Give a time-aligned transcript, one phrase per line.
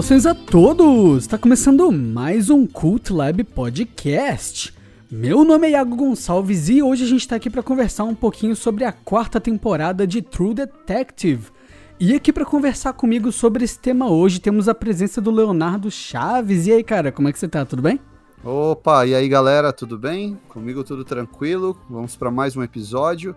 [0.00, 1.24] Saudações a todos!
[1.24, 4.74] Está começando mais um Cult Lab Podcast.
[5.10, 8.56] Meu nome é Iago Gonçalves e hoje a gente está aqui para conversar um pouquinho
[8.56, 11.50] sobre a quarta temporada de True Detective.
[11.98, 16.66] E aqui para conversar comigo sobre esse tema hoje temos a presença do Leonardo Chaves.
[16.66, 17.66] E aí, cara, como é que você tá?
[17.66, 18.00] Tudo bem?
[18.42, 20.40] Opa, e aí galera, tudo bem?
[20.48, 21.78] Comigo tudo tranquilo.
[21.90, 23.36] Vamos para mais um episódio.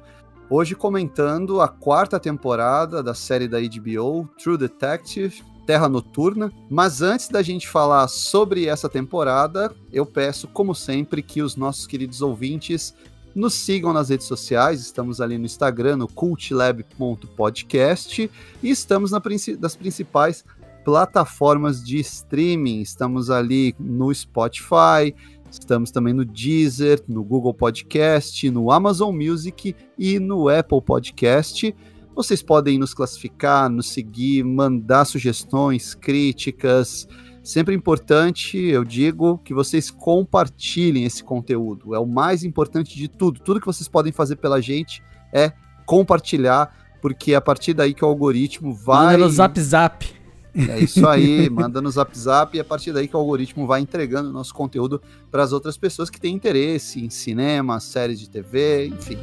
[0.49, 6.51] Hoje comentando a quarta temporada da série da HBO, True Detective, Terra Noturna.
[6.69, 11.87] Mas antes da gente falar sobre essa temporada, eu peço, como sempre, que os nossos
[11.87, 12.93] queridos ouvintes
[13.33, 14.81] nos sigam nas redes sociais.
[14.81, 18.29] Estamos ali no Instagram, no cultlab.podcast,
[18.61, 19.21] e estamos na,
[19.59, 20.45] nas principais
[20.85, 22.81] plataformas de streaming.
[22.81, 25.15] Estamos ali no Spotify,
[25.59, 31.75] Estamos também no Deezer, no Google Podcast, no Amazon Music e no Apple Podcast.
[32.15, 37.07] Vocês podem nos classificar, nos seguir, mandar sugestões, críticas.
[37.43, 41.93] Sempre importante, eu digo, que vocês compartilhem esse conteúdo.
[41.95, 43.39] É o mais importante de tudo.
[43.39, 45.51] Tudo que vocês podem fazer pela gente é
[45.85, 49.13] compartilhar, porque é a partir daí que o algoritmo vai.
[49.13, 50.23] Manda no zap zap.
[50.55, 53.81] É isso aí, manda no Zap Zap e a partir daí que o algoritmo vai
[53.81, 58.29] entregando o nosso conteúdo para as outras pessoas que têm interesse em cinema, séries de
[58.29, 59.17] TV, enfim.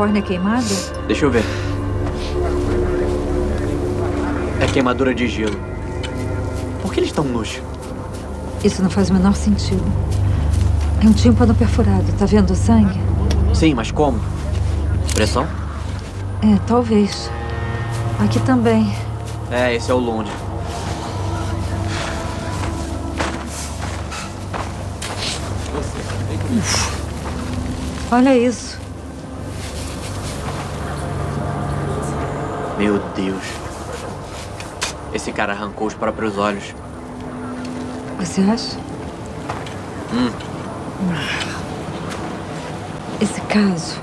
[0.00, 0.64] É uma córnea queimada?
[1.06, 1.44] Deixa eu ver.
[4.60, 5.58] É queimadura de gelo.
[6.80, 7.60] Por que eles estão nus?
[8.64, 9.84] Isso não faz o menor sentido.
[11.02, 12.04] É um tímpano perfurado.
[12.18, 12.98] Tá vendo o sangue?
[13.54, 14.20] Sim, mas como?
[15.14, 15.46] Pressão?
[16.42, 17.30] É, talvez.
[18.18, 18.94] Aqui também.
[19.50, 20.30] É, esse é o Lund.
[28.10, 28.69] Olha isso.
[32.80, 33.44] Meu Deus.
[35.12, 36.74] Esse cara arrancou os próprios olhos.
[38.18, 38.78] Você acha?
[40.14, 40.30] Hum.
[43.20, 43.96] Esse caso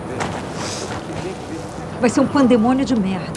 [1.99, 3.33] vai ser um pandemônio de merda.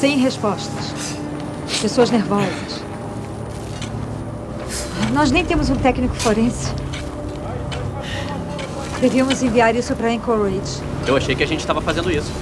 [0.00, 1.16] Sem respostas.
[1.80, 2.82] Pessoas nervosas.
[5.12, 6.74] Nós nem temos um técnico forense.
[9.00, 10.82] Devíamos enviar isso para Anchorage.
[11.06, 12.32] Eu achei que a gente estava fazendo isso.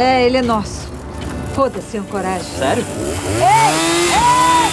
[0.00, 0.88] É, ele é nosso.
[1.54, 2.44] Foda-se, Anchorage.
[2.44, 2.82] Sério?
[3.36, 3.74] Ei!
[4.16, 4.70] Ei!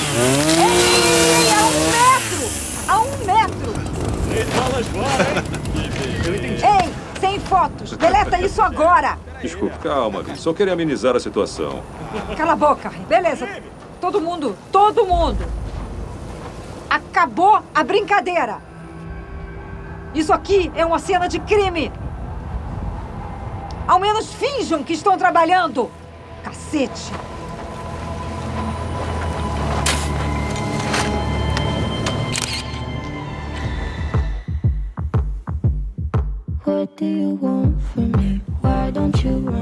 [0.63, 1.51] Ei!
[1.51, 2.47] A um metro!
[2.87, 3.73] A um metro!
[6.63, 6.93] Ei!
[7.19, 7.97] Sem fotos!
[7.97, 9.17] Deleta isso agora!
[9.41, 10.37] Desculpe, calma, Vi.
[10.37, 11.83] Só queria amenizar a situação.
[12.37, 12.89] Cala a boca.
[13.09, 13.49] Beleza.
[13.99, 15.45] Todo mundo, todo mundo.
[16.89, 18.59] Acabou a brincadeira.
[20.15, 21.91] Isso aqui é uma cena de crime.
[23.87, 25.89] Ao menos finjam que estão trabalhando.
[26.43, 27.13] Cacete.
[36.65, 38.41] What do you want from me?
[38.61, 39.56] Why don't you run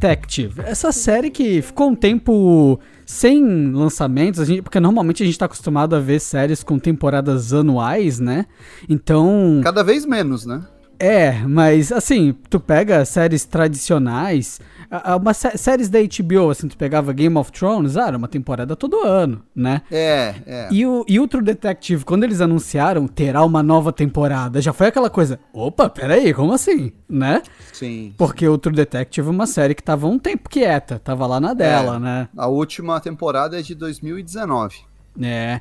[0.00, 5.44] Detective, essa série que ficou um tempo sem lançamentos, gente- porque normalmente a gente tá
[5.44, 8.46] acostumado a ver séries com temporadas anuais, né?
[8.88, 10.62] Então, Cada vez menos, né?
[11.00, 14.60] É, mas assim, tu pega séries tradicionais,
[15.20, 18.74] uma sé- séries da HBO, assim, tu pegava Game of Thrones, ah, era uma temporada
[18.76, 19.82] todo ano, né?
[19.90, 20.68] É, é.
[20.70, 24.88] E o, e o True Detective, quando eles anunciaram terá uma nova temporada, já foi
[24.88, 27.42] aquela coisa, opa, peraí, como assim, né?
[27.72, 28.14] Sim.
[28.18, 31.54] Porque o True Detective é uma série que tava um tempo quieta, tava lá na
[31.54, 31.98] dela, É.
[31.98, 32.28] né?
[32.36, 34.76] A última temporada é de 2019.
[35.22, 35.60] É.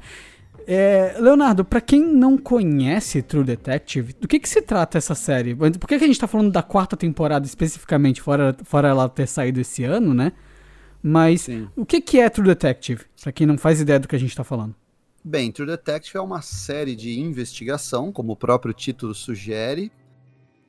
[0.68, 5.56] É, Leonardo, pra quem não conhece True Detective, do que que se trata essa série?
[5.56, 9.28] Por que, que a gente tá falando da quarta temporada especificamente, fora, fora ela ter
[9.28, 10.32] saído esse ano, né?
[11.02, 11.68] Mas Sim.
[11.76, 13.06] o que que é True Detective?
[13.22, 14.76] Pra quem não faz ideia do que a gente tá falando.
[15.24, 19.92] Bem, True Detective é uma série de investigação, como o próprio título sugere,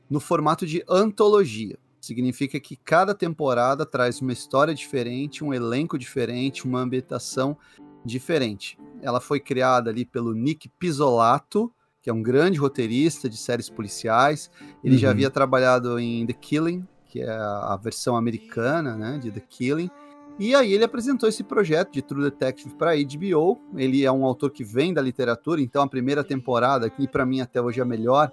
[0.09, 1.79] no formato de antologia.
[2.01, 7.57] Significa que cada temporada traz uma história diferente, um elenco diferente, uma ambientação
[8.05, 8.79] diferente.
[9.02, 14.50] Ela foi criada ali pelo Nick Pizzolato, que é um grande roteirista de séries policiais.
[14.82, 15.12] Ele já Uhum.
[15.12, 19.91] havia trabalhado em The Killing, que é a versão americana né, de The Killing.
[20.38, 23.61] E aí ele apresentou esse projeto de True Detective para HBO.
[23.76, 27.43] Ele é um autor que vem da literatura, então a primeira temporada, que para mim
[27.43, 28.32] até hoje é a melhor,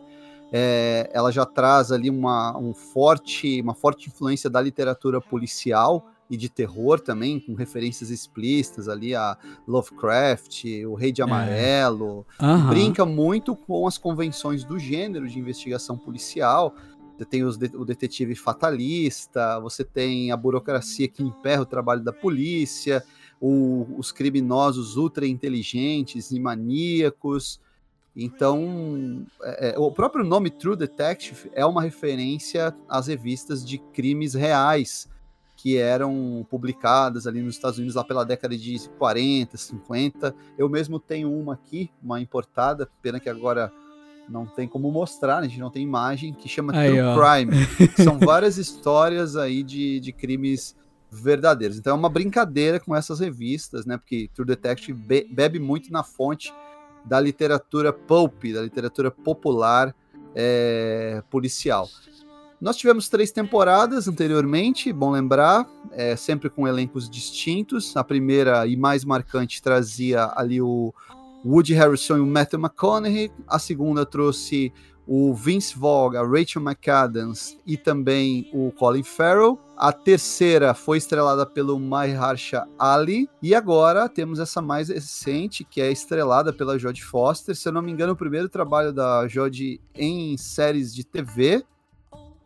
[0.54, 6.36] é, ela já traz ali uma, um forte, uma forte influência da literatura policial e
[6.36, 9.38] de terror também, com referências explícitas ali a
[9.68, 12.70] Lovecraft, o Rei de Amarelo, Aham.
[12.70, 16.76] brinca muito com as convenções do gênero de investigação policial.
[17.18, 22.04] Você tem os de- o detetive fatalista, você tem a burocracia que emperra o trabalho
[22.04, 23.04] da polícia,
[23.42, 27.60] o- os criminosos ultra inteligentes e maníacos.
[28.16, 34.34] Então, é- é, o próprio nome True Detective é uma referência às revistas de crimes
[34.34, 35.08] reais
[35.58, 40.36] que eram publicadas ali nos Estados Unidos lá pela década de 40, 50.
[40.58, 43.74] Eu mesmo tenho uma aqui, uma importada, pena que agora
[44.30, 47.16] não tem como mostrar, a gente não tem imagem, que chama Aí, True ó.
[47.18, 47.52] Crime.
[48.04, 50.76] São várias histórias aí de, de crimes
[51.10, 51.78] verdadeiros.
[51.80, 53.98] Então é uma brincadeira com essas revistas, né?
[53.98, 56.54] Porque True Detective be- bebe muito na fonte
[57.04, 59.96] da literatura pulp, da literatura popular
[60.36, 61.90] é, policial.
[62.60, 67.96] Nós tivemos três temporadas anteriormente, bom lembrar, é, sempre com elencos distintos.
[67.96, 70.92] A primeira e mais marcante trazia ali o
[71.46, 73.32] Woody Harrison e o Matthew McConaughey.
[73.48, 74.74] A segunda trouxe
[75.06, 79.60] o Vince Vaughn, a Rachel McAdams e também o Colin Farrell.
[79.78, 83.30] A terceira foi estrelada pelo Mahershala Ali.
[83.40, 87.56] E agora temos essa mais recente, que é estrelada pela Jodie Foster.
[87.56, 91.64] Se eu não me engano, o primeiro trabalho da Jodie em séries de TV.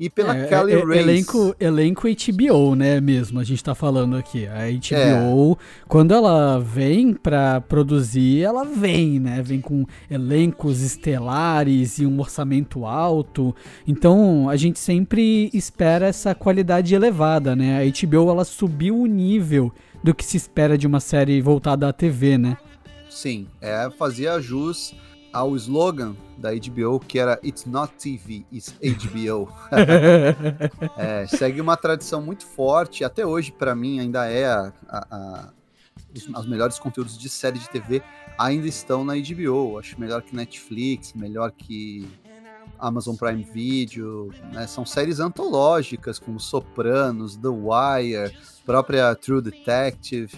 [0.01, 0.98] E pela É, Kelly é, Reis.
[1.00, 4.48] elenco, elenco HBO, né, mesmo, a gente tá falando aqui.
[4.48, 12.06] A HBO, quando ela vem pra produzir, ela vem, né, vem com elencos estelares e
[12.07, 13.56] um orçamento alto.
[13.88, 17.80] Então, a gente sempre espera essa qualidade elevada, né?
[17.80, 19.71] A HBO, ela subiu o nível
[20.03, 22.57] do que se espera de uma série voltada à TV, né?
[23.07, 24.95] Sim, é, fazia jus
[25.33, 29.50] ao slogan da HBO, que era It's not TV, it's HBO.
[30.98, 35.50] É, segue uma tradição muito forte, até hoje para mim ainda é a, a- a-
[36.16, 38.01] os, os melhores conteúdos de série de TV
[38.38, 39.78] ainda estão na HBO.
[39.80, 42.07] Acho melhor que Netflix, melhor que
[42.80, 44.31] Amazon Prime Video.
[44.51, 44.66] né?
[44.68, 48.36] São séries antológicas como Sopranos, The Wire,
[48.66, 50.36] própria True Detective.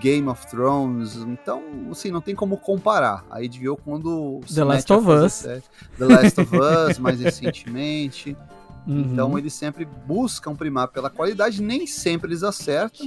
[0.00, 3.24] Game of Thrones, então, assim, não tem como comparar.
[3.30, 5.32] A HBO quando The Last of Us.
[5.32, 5.62] série-
[5.98, 8.36] The Last of Us, mais recentemente.
[8.84, 8.98] Uhum.
[9.12, 13.06] Então eles sempre buscam primar pela qualidade, nem sempre eles acertam.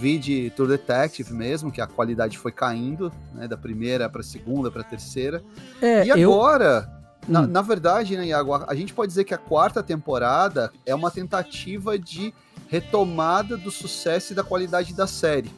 [0.00, 4.68] Vi de True Detective mesmo, que a qualidade foi caindo, né, da primeira para segunda
[4.68, 5.40] para terceira.
[5.80, 6.90] É, e eu, agora,
[7.28, 7.46] na, Hum.
[7.46, 11.08] na verdade, né, Iago, a a gente pode dizer que a quarta temporada é uma
[11.08, 12.34] tentativa de
[12.66, 15.52] retomada do sucesso e da qualidade da série.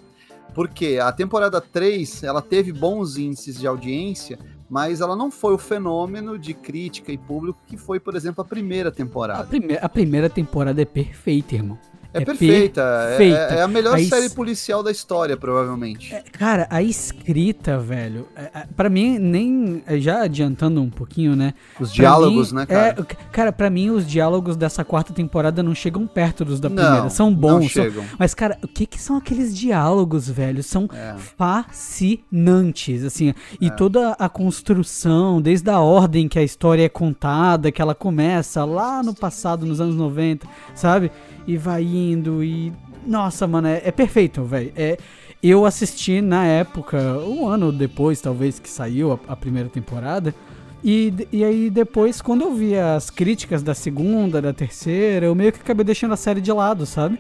[0.55, 4.39] Porque a temporada 3, ela teve bons índices de audiência,
[4.71, 8.45] mas ela não foi o fenômeno de crítica e público que foi, por exemplo, a
[8.45, 9.45] primeira a, temporada.
[9.45, 11.79] prime a primeira temporada é perfeita, irmão.
[12.15, 12.81] É, É perfeita.
[12.81, 13.55] é- perfeita.
[13.55, 16.15] É, a melhor Aí série s- policial da história, provavelmente.
[16.15, 19.83] É, Cara, a escrita, velho, é, é, pra mim, nem.
[19.87, 21.55] é, Já adiantando um pouquinho, né?
[21.81, 22.97] Os diálogos, mim, né, cara?
[23.01, 26.77] É, cara, pra mim, os diálogos dessa quarta temporada não chegam perto dos da não,
[26.77, 27.11] primeira.
[27.11, 27.73] São não bons.
[27.73, 28.05] são- chegam.
[28.19, 30.63] Mas, cara, o que que são aqueles diálogos, velho?
[30.63, 31.15] São É.
[31.37, 33.35] fascinantes, assim.
[33.61, 38.65] E toda a construção, desde a ordem que a história é contada, que ela começa
[38.65, 41.11] lá no passado, nos anos 90, sabe?
[41.47, 42.73] E vai indo e.
[43.07, 44.73] Nossa, mano, é, é perfeito, velho.
[44.75, 44.97] É,
[45.43, 50.35] eu assisti na época, um ano depois, talvez, que saiu a, a primeira temporada.
[50.83, 55.53] E, e aí depois, quando eu vi as críticas da segunda, da terceira, eu meio
[55.53, 57.19] que acabei deixando a série de lado, sabe?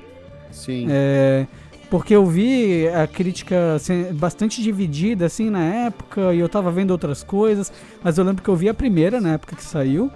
[0.51, 0.87] Sim.
[0.91, 1.47] É,
[1.91, 6.91] porque eu vi a crítica assim, bastante dividida assim na época e eu tava vendo
[6.91, 10.11] outras coisas, mas eu lembro que eu vi a primeira na época que saiu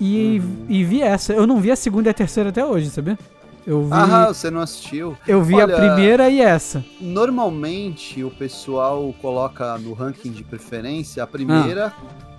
[0.00, 0.66] e, Uhum.
[0.68, 1.32] e vi essa.
[1.32, 3.18] Eu não vi a segunda e a terceira até hoje, sabia?
[3.66, 5.16] Eu vi, Ah, você não assistiu?
[5.28, 6.82] eu vi olha- a primeira e essa.
[7.00, 11.92] Normalmente o pessoal coloca no ranking de preferência a primeira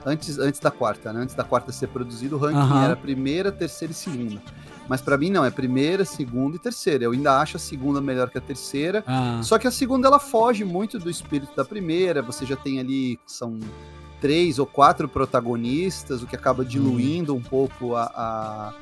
[0.06, 1.22] antes, antes da quarta, né?
[1.22, 2.84] Antes da quarta ser produzido, o ranking Aham.
[2.84, 4.42] era a primeira, terceira e segunda.
[4.90, 7.04] Mas pra mim não, é primeira, segunda e terceira.
[7.06, 9.04] Eu ainda acho a segunda melhor que a terceira.
[9.08, 12.22] Ah, Só que a segunda ela foge muito do espírito da primeira.
[12.24, 13.58] Você já tem ali são
[14.22, 18.74] três ou quatro protagonistas, o que acaba diluindo um pouco a, a-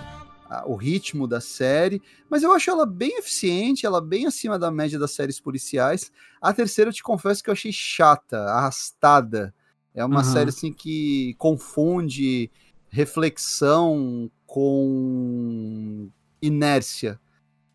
[0.49, 2.01] a- o ritmo da série.
[2.29, 6.11] Mas eu acho ela bem eficiente, ela bem acima da média das séries policiais.
[6.41, 9.53] A terceira eu te confesso que eu achei chata, arrastada.
[9.95, 10.23] É uma Aham.
[10.23, 12.51] série assim que confunde
[12.89, 16.09] reflexão com
[16.41, 17.19] inércia.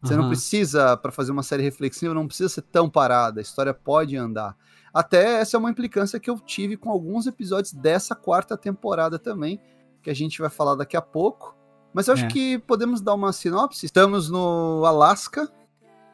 [0.03, 0.29] Você não aham.
[0.29, 3.41] precisa, para fazer uma série reflexiva, não precisa ser tão parada.
[3.41, 4.57] A história pode andar.
[4.95, 9.61] Até essa é uma implicância que eu tive com alguns episódios dessa quarta temporada também,
[10.01, 11.57] que a gente vai falar daqui a pouco.
[11.93, 12.29] Mas eu acho É.
[12.29, 13.85] que podemos dar uma sinopse.
[13.87, 15.53] Estamos no Alasca.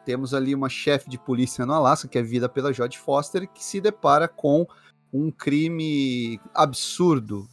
[0.04, 3.62] Temos ali uma chefe de polícia no Alasca, que é vida pela Jodie Foster, que
[3.62, 4.66] se depara com
[5.12, 7.46] um crime absurdo,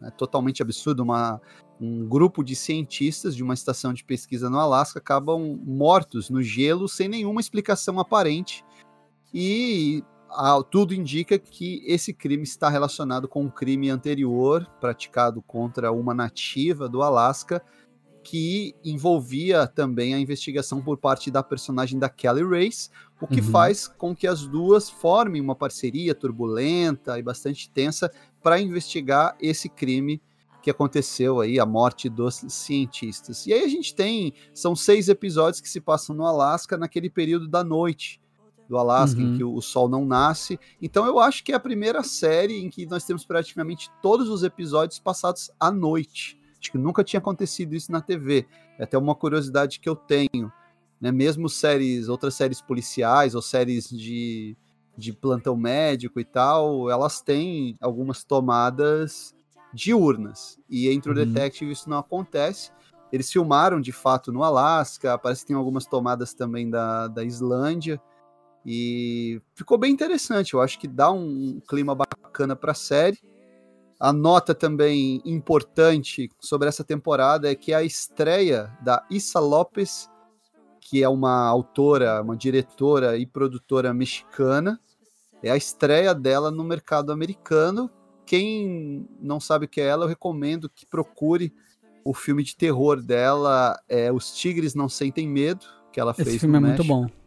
[0.00, 1.02] né, totalmente absurdo.
[1.02, 1.40] Uma,
[1.80, 6.88] um grupo de cientistas de uma estação de pesquisa no Alasca acabam mortos no gelo
[6.88, 8.64] sem nenhuma explicação aparente.
[9.32, 15.90] E ah, tudo indica que esse crime está relacionado com um crime anterior praticado contra
[15.92, 17.62] uma nativa do Alasca
[18.22, 23.50] que envolvia também a investigação por parte da personagem da Kelly Race, o que Uhum.
[23.50, 29.68] faz com que as duas formem uma parceria turbulenta e bastante tensa para investigar esse
[29.68, 30.20] crime
[30.62, 33.46] que aconteceu aí, a morte dos cientistas.
[33.46, 37.48] E aí a gente tem, são seis episódios que se passam no Alasca naquele período
[37.48, 38.20] da noite
[38.68, 39.34] do Alasca, Uhum.
[39.34, 40.58] em que o, o sol não nasce.
[40.82, 44.42] Então eu acho que é a primeira série em que nós temos praticamente todos os
[44.42, 46.38] episódios passados à noite.
[46.60, 48.46] Acho que nunca tinha acontecido isso na TV.
[48.78, 50.52] É até uma curiosidade que eu tenho.
[51.00, 51.10] Né?
[51.12, 54.56] Mesmo séries, outras séries policiais ou séries de,
[54.96, 59.32] de plantão médico e tal, elas têm algumas tomadas
[59.72, 60.58] diurnas.
[60.68, 61.24] E em True Uhum.
[61.32, 62.70] Detective isso não acontece.
[63.12, 68.00] Eles filmaram de fato no Alasca, parece que tem algumas tomadas também da, da Islândia.
[68.70, 70.52] E ficou bem interessante.
[70.52, 73.18] Eu acho que dá um clima bacana para a série.
[73.98, 80.10] A nota também importante sobre essa temporada é que a estreia da Issa Lopes,
[80.82, 84.78] que é uma autora, uma diretora e produtora mexicana,
[85.42, 87.90] é a estreia dela no mercado americano.
[88.26, 91.54] Quem não sabe o que é ela, eu recomendo que procure
[92.04, 96.40] o filme de terror dela, é Os Tigres Não Sentem Medo, que ela fez Esse
[96.40, 97.17] filme é no muito México bom.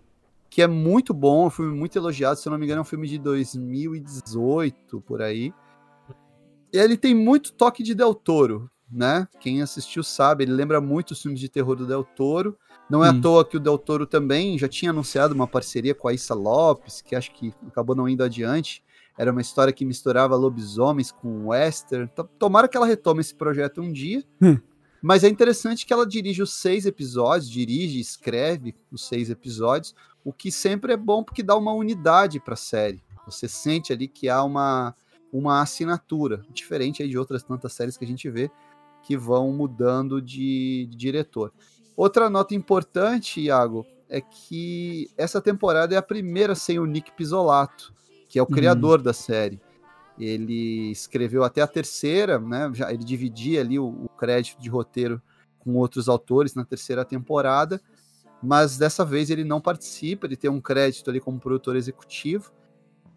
[0.52, 2.82] Que é muito bom, é um filme muito elogiado, se eu não me engano é
[2.82, 5.54] um filme de 2018, por aí.
[6.74, 9.28] E ele tem muito toque de Del Toro, né?
[9.40, 12.58] Quem assistiu sabe, ele lembra muito os filmes de terror do Del Toro.
[12.90, 13.18] Não é Hum.
[13.20, 16.34] à toa que o Del Toro também já tinha anunciado uma parceria com a Issa
[16.36, 18.84] Lopes, que acho que acabou não indo adiante.
[19.18, 22.10] Era uma história que misturava lobisomens com western.
[22.38, 24.22] Tomara que ela retome esse projeto um dia.
[24.42, 24.58] Hum.
[25.02, 29.96] Mas é interessante que ela dirige os seis episódios, dirige e escreve os seis episódios,
[30.24, 33.04] o que sempre é bom porque dá uma unidade para a série.
[33.26, 34.96] Você sente ali que há uma,
[35.34, 38.52] uma assinatura, diferente de outras tantas séries que a gente vê
[39.04, 41.52] que vão mudando de, de diretor.
[41.98, 47.94] Outra nota importante, Iago, é que essa temporada é a primeira sem o Nick Pisolato,
[48.30, 48.52] que é o Uhum.
[48.52, 49.60] criador da série.
[50.20, 52.70] Ele escreveu até a terceira, né?
[52.74, 55.22] Já, ele dividia ali o, o crédito de roteiro
[55.60, 57.80] com outros autores na terceira temporada,
[58.42, 62.52] mas dessa vez ele não participa, ele tem um crédito ali como produtor executivo.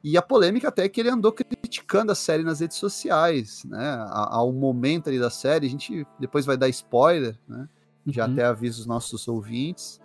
[0.03, 4.07] E a polêmica até é que ele andou criticando a série nas redes sociais, né?
[4.11, 7.69] Ao momento ali da série, a gente depois vai dar spoiler, né?
[8.07, 8.33] Já Uhum.
[8.33, 9.99] até aviso os nossos ouvintes.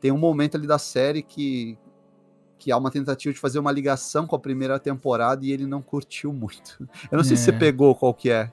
[0.00, 1.78] Tem um momento ali da série que
[2.60, 5.80] que há uma tentativa de fazer uma ligação com a primeira temporada e ele não
[5.82, 6.86] curtiu muito.
[7.10, 7.58] Eu não sei se você É.
[7.58, 8.52] pegou qual que é.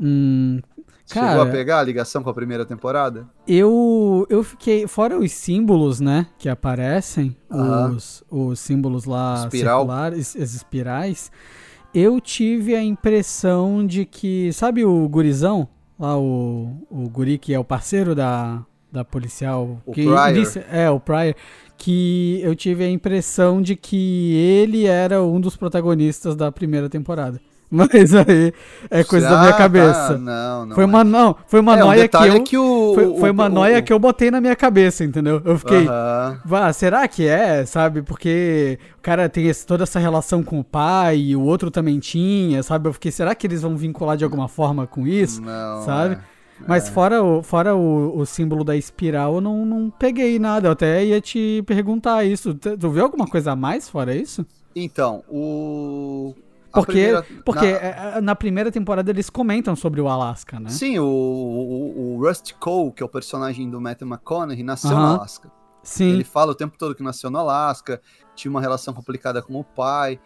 [0.00, 0.60] Hum,
[1.04, 3.28] Chegou a Cara- pegar a ligação com a primeira temporada?
[3.46, 4.86] eu, eu fiquei.
[4.86, 6.26] Fora os símbolos, né?
[6.38, 7.90] Que aparecem, Aham.
[7.96, 9.80] os, os símbolos lá Espiral.
[9.80, 11.30] circulares, as espirais.
[11.92, 14.50] Eu tive a impressão de que.
[14.52, 15.68] Sabe o gurizão?
[15.98, 19.82] Lá o, o guri que é o parceiro da, da policial.
[19.84, 20.30] O que Pryor.
[20.30, 21.34] inicia- é, o Pryor.
[21.84, 27.40] Que eu tive a impressão de que ele era um dos protagonistas da primeira temporada.
[27.74, 28.52] Mas aí
[28.90, 29.56] é coisa da minha tá.
[29.58, 30.18] cabeça.
[30.18, 30.74] Não, não.
[30.76, 30.86] Foi é.
[30.86, 32.22] uma, não, foi uma é, um noia que eu.
[32.34, 35.02] é que o, foi, o- foi uma o- noia que eu botei na minha cabeça,
[35.02, 35.40] entendeu?
[35.44, 35.88] Eu fiquei.
[35.88, 36.38] Aham.
[36.44, 38.02] Vá, será que é, sabe?
[38.02, 41.98] Porque o cara tem esse- toda essa relação com o pai e o outro também
[41.98, 42.88] tinha, sabe?
[42.88, 45.40] Eu fiquei, será que eles vão vincular de alguma forma com isso?
[45.40, 46.14] Não, sabe?
[46.16, 46.18] é.
[46.66, 50.68] Mas fora, o, fora o, o símbolo da espiral, eu não, não peguei nada.
[50.68, 52.54] Eu até ia te perguntar isso.
[52.54, 54.46] Tu viu alguma coisa a mais fora isso?
[54.74, 56.34] Então, o
[56.72, 60.70] Porque, primeira- porque na- é, é, na primeira temporada eles comentam sobre o Alasca, né?
[60.70, 64.96] Sim, o, o, o Rusty Cole, que é o personagem do Matthew McConaughey, nasceu no
[64.96, 65.14] Aham.
[65.16, 65.50] Alasca.
[65.82, 66.10] Sim.
[66.10, 68.00] Ele fala o tempo todo que nasceu no Alasca,
[68.36, 70.18] tinha uma relação complicada com o pai.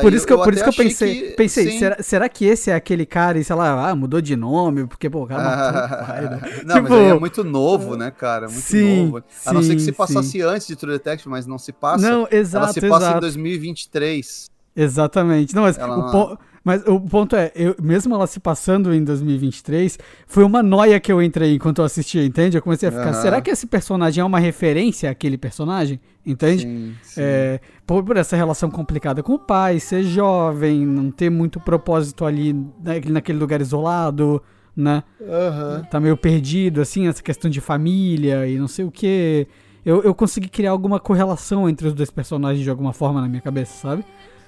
[0.00, 1.78] Por isso que eu, eu por isso que eu pensei, que- pensei sim.
[1.78, 5.10] será, será que esse é aquele cara e sei lá, ah, mudou de nome, porque
[5.10, 6.40] pô, o cara matou o pai, né?
[6.64, 8.46] Não, Tipo, mas aí é muito novo, né, cara?
[8.48, 9.22] Muito sim, novo.
[9.44, 10.40] A não ser que sim, se passasse sim.
[10.42, 12.08] antes de True Detective, mas não se passa.
[12.08, 13.20] Não, exato, ela se passa em exato.
[13.20, 14.50] 2023.
[14.74, 15.54] Exatamente.
[15.54, 19.96] Não, mas, o po- mas o ponto é, eu, mesmo ela se passando em 2023,
[20.26, 22.58] foi uma noia que eu entrei enquanto eu assistia, entende?
[22.58, 23.22] Eu comecei a ficar, Aham.
[23.22, 26.00] será que esse personagem é uma referência àquele personagem?
[26.26, 26.64] Entende?
[26.64, 27.20] Sim, sim.
[27.22, 32.24] É, por, por essa relação complicada com o pai, ser jovem, não ter muito propósito
[32.24, 34.42] ali né, naquele lugar isolado,
[34.76, 35.04] né?
[35.22, 35.86] Aham.
[35.88, 39.46] Tá meio perdido, assim, essa questão de família e não sei o que.
[39.84, 43.40] Eu, eu consegui criar alguma correlação entre os dois personagens de alguma forma na minha
[43.40, 44.04] cabeça, sabe?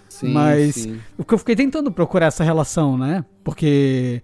[0.08, 1.00] Sim, Mas- sim.
[1.16, 3.24] O que eu fiquei tentando procurar essa relação, né?
[3.44, 4.22] Porque.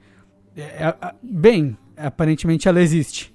[0.57, 3.35] é, é, bem, aparentemente ela existe.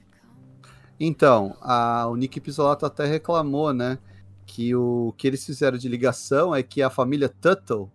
[0.99, 3.97] Então, a, o Nick Pisolato até reclamou, né?
[4.45, 7.89] Que o que eles fizeram de ligação é que a família Tuttle,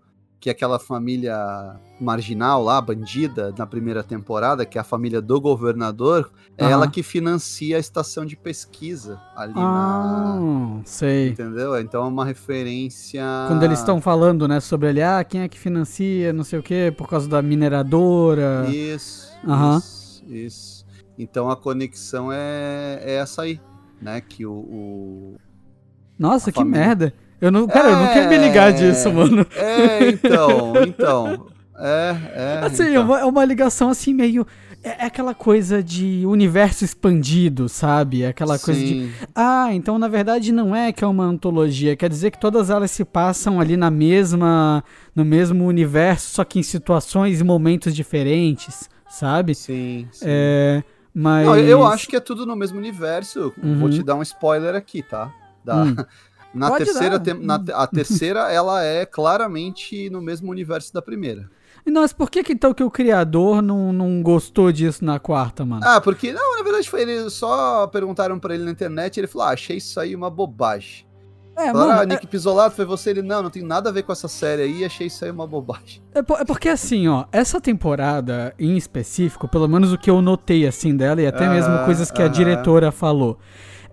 [0.45, 1.35] que é aquela família
[1.99, 7.03] marginal lá, bandida, na primeira temporada, que é a família do governador, é ela que
[7.03, 10.37] financia a estação de pesquisa ali na.
[10.37, 11.31] Ah, sei.
[11.31, 11.81] Entendeu?
[11.81, 13.23] Então é uma referência.
[13.49, 16.63] Quando eles estão falando, né, sobre ele, ah, quem é que financia, não sei o
[16.63, 18.67] quê, por causa da mineradora.
[18.69, 19.79] Isso, Aham.
[19.79, 20.87] isso, isso.
[21.19, 23.59] Então a conexão é, é essa aí,
[23.99, 24.21] né?
[24.21, 24.53] Que o.
[24.53, 25.37] o-
[26.19, 26.81] Nossa, a que família.
[26.87, 27.15] merda.
[27.45, 29.47] Eu não, cara, eu não quero me ligar disso, mano.
[29.55, 31.47] É, então, então.
[31.79, 32.61] É, é.
[32.67, 33.05] Assim, é então.
[33.05, 34.47] uma, é uma ligação assim meio.
[34.83, 38.23] É, é aquela coisa de universo expandido, sabe?
[38.23, 38.87] É aquela coisa de.
[38.87, 41.95] Sim, Ah, então na verdade não é que é uma antologia.
[41.97, 44.83] Quer dizer que todas elas se passam ali na mesma.
[45.15, 49.55] no mesmo universo, só que em situações e momentos diferentes, sabe?
[49.55, 50.09] sim.
[50.13, 50.25] sim.
[50.27, 50.83] É.
[51.13, 51.47] Mas.
[51.47, 53.53] Não, eu acho que é tudo no mesmo universo.
[53.63, 53.79] Uhum.
[53.81, 55.31] Vou te dar um spoiler aqui, tá?
[55.65, 55.95] Da- Hum.
[56.55, 61.51] Na Pode terceira, na a terceira, ela é claramente no mesmo universo da primeira.
[61.87, 65.87] Nossa, por que, que então que o criador não, não gostou disso na quarta, mano?
[65.87, 69.49] Ah, porque, não, na verdade foi ele, só perguntaram pra ele na internet, ele falou,
[69.49, 71.07] ah, achei isso aí uma bobagem.
[71.57, 73.11] é, Falaram, mano, ah, Nick Pisolato, foi você?
[73.11, 75.47] Ele, não, não tem nada a ver com essa série aí, achei isso aí uma
[75.47, 76.03] bobagem.
[76.15, 80.23] É, po- é porque assim, ó, essa temporada em específico, pelo menos o que eu
[80.23, 82.29] notei assim dela, e até mesmo Aham, coisas que a aham.
[82.29, 83.39] diretora falou.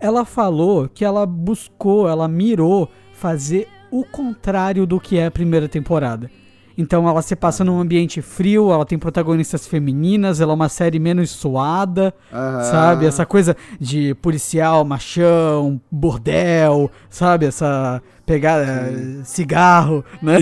[0.01, 5.69] Ela falou que ela buscou, ela mirou fazer o contrário do que é a primeira
[5.69, 6.29] temporada.
[6.77, 10.97] Então ela se passa num ambiente frio, ela tem protagonistas femininas, ela é uma série
[10.97, 12.63] menos suada, Aham.
[12.63, 13.05] sabe?
[13.05, 17.45] Essa coisa de policial, machão, bordel, sabe?
[17.45, 20.39] Essa pegada, eh, cigarro, né?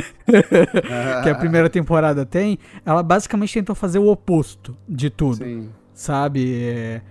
[1.24, 2.60] que a primeira temporada tem.
[2.86, 5.70] Ela basicamente tentou fazer o oposto de tudo, Sim.
[5.94, 6.54] sabe?
[6.64, 7.02] É,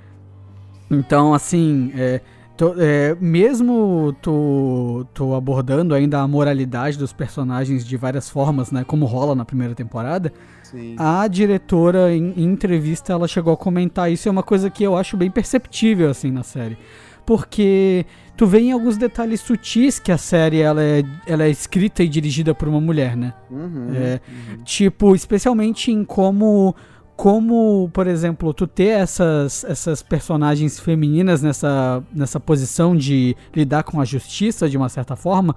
[0.91, 2.21] Então, assim, é,
[2.59, 8.85] tô- é, mesmo tu, tu abordando ainda a moralidade dos personagens de várias formas, né?
[8.85, 10.95] Como rola na primeira temporada, Sim.
[10.99, 14.29] a diretora, em, em entrevista, ela chegou a comentar isso.
[14.29, 16.77] É uma coisa que eu acho bem perceptível, assim, na série.
[17.25, 22.03] Porque tu vê em alguns detalhes sutis que a série ela é, ela é escrita
[22.03, 23.35] e dirigida por uma mulher, né?
[23.51, 23.89] Uhum.
[23.95, 24.21] É,
[24.65, 26.75] Tipo, especialmente em como,
[27.19, 34.01] como, por exemplo, tu ter essas, essas personagens femininas nessa, nessa posição de lidar com
[34.01, 35.57] a justiça de uma certa forma,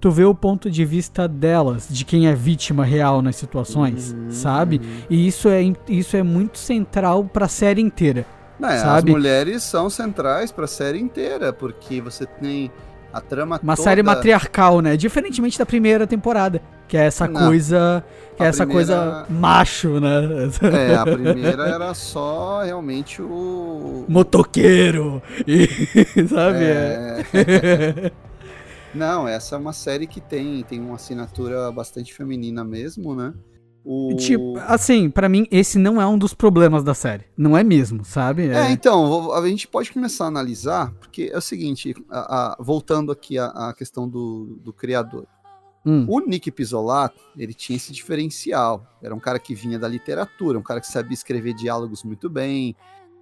[0.00, 4.80] tu vê o ponto de vista delas, de quem é vítima real nas situações, sabe?
[5.10, 8.24] E isso é, isso é muito central pra série inteira.
[8.62, 9.10] É, sabe?
[9.10, 12.72] As mulheres são centrais pra série inteira, porque você tem
[13.14, 13.88] a trama Uma toda...
[13.88, 14.96] série matriarcal, né?
[14.96, 17.46] Diferentemente da primeira temporada, que é essa Não.
[17.46, 18.04] coisa,
[18.36, 20.50] que é essa primeira- coisa macho, né?
[20.90, 24.04] É, a primeira era só realmente o...
[24.08, 25.66] motoqueiro, e,
[26.28, 26.64] sabe?
[26.64, 28.12] É.
[28.94, 33.32] Não, essa é uma série que tem, tem uma assinatura bastante feminina mesmo, né?
[33.84, 34.16] O...
[34.16, 38.02] Tipo, assim, pra mim esse não é um dos problemas da série, não é mesmo,
[38.04, 38.48] sabe?
[38.48, 42.56] É, então, vo- a gente pode começar a analisar, porque é o seguinte, a- a-
[42.60, 45.26] voltando aqui à, questão do, do criador.
[45.86, 48.86] Hum, O Nick Pisolato, ele tinha esse diferencial.
[49.02, 52.74] Era um cara que vinha da literatura, um cara que sabia escrever diálogos muito bem,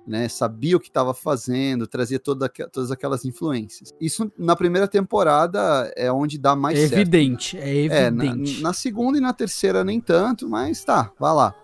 [0.06, 0.28] né?
[0.28, 3.92] Sabia o que estava fazendo, trazia toda, todas aquelas influências.
[4.00, 6.92] Isso na primeira temporada é onde dá mais é certo.
[6.94, 8.62] evidente, é É, na, evidente.
[8.62, 11.54] na segunda e na terceira nem tanto, mas tá, vai lá.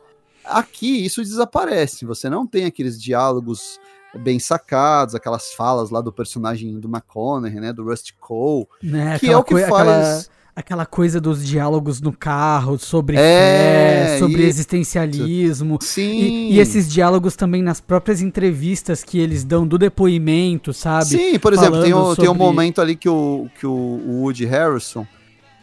[0.44, 2.06] Aqui isso desaparece.
[2.06, 3.78] Você não tem aqueles diálogos
[4.14, 9.18] bem sacados, aquelas falas lá do personagem do McConaughey, né, do Rusty Cole, né?
[9.18, 9.64] que é o que faz.
[9.72, 10.24] aquela,
[10.58, 14.48] aquela coisa dos diálogos no carro, sobre É, fé, sobre isso.
[14.48, 15.78] existencialismo.
[15.80, 16.18] Sim.
[16.18, 21.06] E, e esses diálogos também nas próprias entrevistas que eles dão do depoimento, sabe?
[21.06, 24.44] Sim, por exemplo, tem, um, tem um sobre- momento ali que o, que o, Woody
[24.46, 25.06] Harrison,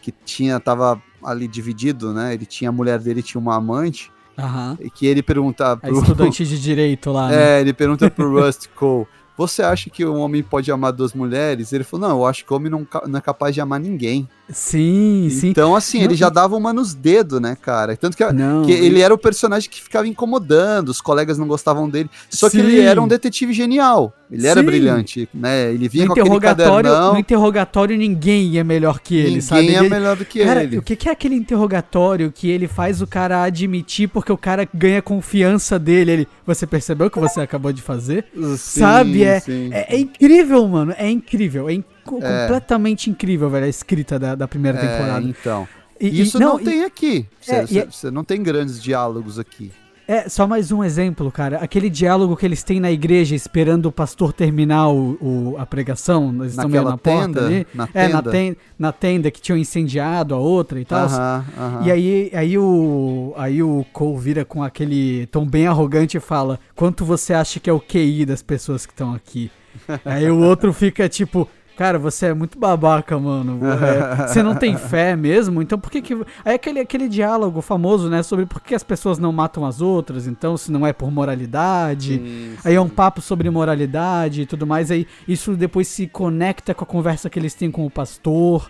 [0.01, 2.33] que tinha, tava ali dividido, né?
[2.33, 4.77] Ele tinha a mulher dele, tinha uma amante, Aham.
[4.79, 7.57] e que ele pergunta pro, estudante de direito lá, né?
[7.57, 11.73] É, ele pergunta pro Rust Cole: Você acha que um homem pode amar duas mulheres?
[11.73, 14.27] Ele falou: Não, eu acho que o homem não, não é capaz de amar ninguém.
[14.49, 15.49] Sim, sim.
[15.49, 17.97] Então, assim, Não, ele já dava uma nos dedos, né, cara?
[17.97, 21.89] Tanto que, Não, que ele era o personagem que ficava incomodando, os colegas não gostavam
[21.89, 22.09] dele.
[22.29, 22.83] Só que ele Sim.
[22.83, 24.13] era um detetive genial.
[24.31, 24.65] Ele era Sim.
[24.65, 25.71] brilhante, né?
[25.71, 27.13] Ele vinha no com aquele cadernão.
[27.13, 29.75] no interrogatório ninguém é melhor que ele, Ninguém sabe?
[29.75, 30.77] é Ele- melhor do que cara, ele.
[30.77, 35.01] o que, é aquele interrogatório que ele faz o cara admitir porque o cara ganha
[35.01, 36.11] confiança dele?
[36.11, 38.25] Ele, você percebeu o que você acabou de fazer?
[38.35, 39.23] Sim, sabe?
[39.23, 39.69] É, sim.
[39.71, 40.93] é, é incrível, mano.
[40.97, 41.69] É incrível.
[41.69, 45.25] É in- completamente incrível, velho, a escrita da, da primeira É, temporada.
[45.27, 45.67] então.
[45.99, 47.25] E- e- Isso não, e- tem aqui.
[47.39, 49.71] Você, É, e é- você não tem grandes diálogos aqui.
[50.07, 51.57] É, só mais um exemplo, cara.
[51.57, 56.29] Aquele diálogo que eles têm na igreja esperando o pastor terminar o, o- a pregação.
[56.41, 57.45] Eles estão meio na porta tenda?
[57.47, 57.67] ali.
[57.73, 58.31] Na É, na tenda?
[58.31, 61.05] tenda, na tenda que tinham incendiado a outra e tal.
[61.07, 61.85] Aham, aham.
[61.87, 66.59] E aí, aí, o, aí o Cole vira com aquele tom bem arrogante e fala:
[66.75, 69.49] Quanto você acha que é o QI das pessoas que estão aqui?
[70.05, 71.49] aí o outro fica tipo.
[71.77, 73.59] Cara, você é muito babaca, mano.
[73.85, 75.61] É, você não tem fé mesmo?
[75.61, 76.13] Então por que que.
[76.43, 78.23] Aí aquele, aquele diálogo famoso, né?
[78.23, 82.17] Sobre por que as pessoas não matam as outras, então se não é por moralidade.
[82.17, 84.89] Sim, Aí é um papo sobre moralidade e tudo mais.
[84.91, 88.69] Aí isso depois se conecta com a conversa que eles têm com o pastor.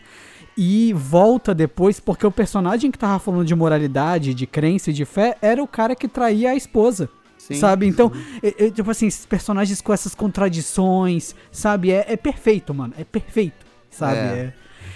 [0.58, 5.04] E volta depois, porque o personagem que tava falando de moralidade, de crença e de
[5.04, 7.10] fé era o cara que traía a esposa.
[7.48, 7.56] Sim.
[7.56, 7.88] Sabe?
[7.88, 11.92] Então, é- é, tipo assim, esses personagens com essas contradições, sabe?
[11.92, 12.94] É, é perfeito, mano.
[12.98, 14.18] É perfeito, sabe?
[14.18, 14.22] É.
[14.22, 14.54] É.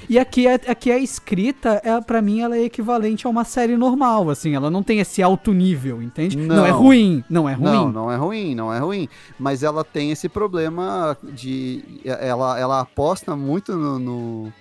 [0.10, 3.78] E aqui, é- aqui a escrita, é, para mim, ela é equivalente a uma série
[3.78, 4.56] normal, assim.
[4.56, 6.36] Ela não tem esse alto nível, entende?
[6.36, 6.80] Não, é Não.
[6.80, 7.66] ruim, não é ruim.
[7.66, 9.08] Não, não é ruim, não é ruim.
[9.38, 11.84] Mas ela tem esse problema de.
[12.04, 14.54] Ela, ela aposta muito no, no,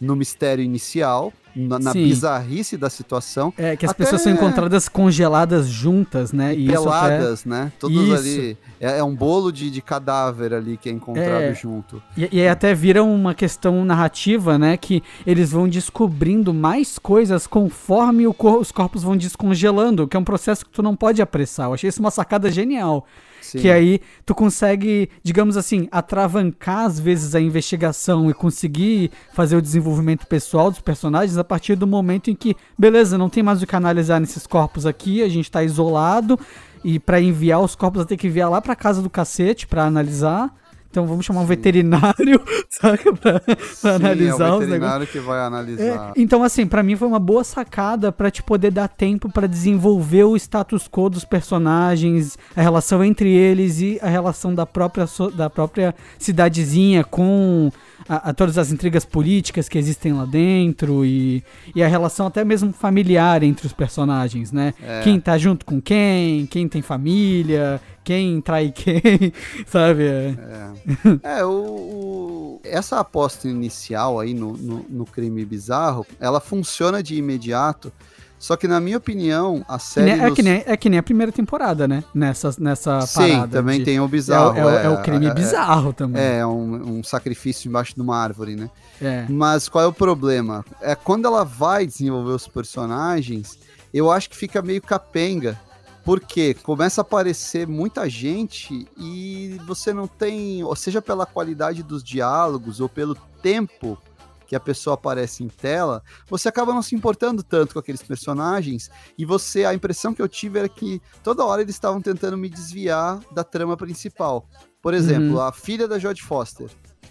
[0.00, 3.52] no mistério inicial, na, na bizarrice da situação.
[3.56, 6.54] É, que as Até- pessoas são encontradas congeladas juntas, né?
[6.54, 7.16] E isso até...
[7.16, 7.72] peladas, né?
[7.80, 8.14] Todas Isso.
[8.14, 8.58] ali.
[8.78, 11.54] É, é um bolo de, de cadáver ali que é encontrado É.
[11.54, 12.02] junto.
[12.16, 14.76] E, e aí até vira uma questão narrativa, né?
[14.76, 20.24] Que eles vão descobrindo mais coisas conforme cor- os corpos vão descongelando, que é um
[20.24, 21.68] processo que tu não pode apressar.
[21.68, 23.06] Eu achei isso uma sacada genial.
[23.40, 23.58] Sim.
[23.58, 29.62] Que aí tu consegue, digamos assim, atravancar às vezes a investigação e conseguir fazer o
[29.62, 33.66] desenvolvimento pessoal dos personagens a partir do momento em que, beleza, não tem mais o
[33.66, 36.38] que analisar nesses corpos aqui, a gente tá isolado
[36.84, 39.84] e pra enviar os corpos vai ter que enviar lá pra casa do cacete pra
[39.84, 40.54] analisar.
[40.96, 43.12] Então vamos chamar um veterinário, saca?
[43.12, 46.12] Pra, pra Sim, analisar é o veterinário que vai É, analisar.
[46.16, 50.24] então, assim, pra mim foi uma boa sacada pra te poder dar tempo pra desenvolver
[50.24, 55.04] o status quo dos personagens, a relação entre eles e a relação da própria,
[55.34, 57.70] da própria cidadezinha com
[58.08, 61.42] a, a todas as intrigas políticas que existem lá dentro e,
[61.74, 64.74] e a relação até mesmo familiar entre os personagens, né?
[64.82, 65.02] É.
[65.02, 69.32] Quem tá junto com quem, quem tem família, quem trai quem,
[69.66, 70.04] sabe?
[70.04, 71.38] É.
[71.40, 77.16] É, o, o- essa aposta inicial aí no, no, no crime bizarro, ela funciona de
[77.16, 77.92] imediato,
[78.38, 80.10] só que na minha opinião, a série...
[80.10, 82.04] é, nos- que nem, é que nem a primeira temporada, né?
[82.14, 83.58] Nessa, nessa Sim, parada.
[83.58, 84.58] também de- tem o É, o- bizarro.
[84.58, 86.22] é o- é o crime é- bizarro também.
[86.22, 88.70] É, um, um sacrifício embaixo de uma árvore, né?
[89.00, 89.26] É.
[89.28, 90.64] Mas qual é o problema?
[90.80, 93.58] É quando ela vai desenvolver os personagens,
[93.92, 95.58] eu acho que fica meio capenga.
[96.04, 102.00] Porque começa a aparecer muita gente e você não tem, ou seja pela qualidade dos
[102.04, 103.98] diálogos ou pelo tempo
[104.46, 108.90] que a pessoa aparece em tela, você acaba não se importando tanto com aqueles personagens
[109.18, 112.48] e você, a impressão que eu tive era que toda hora eles estavam tentando me
[112.48, 114.48] desviar da trama principal.
[114.80, 116.70] Por exemplo, a filha da Jodie Foster,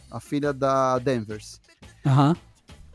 [0.10, 1.60] a filha da Danvers.
[2.06, 2.36] Aham.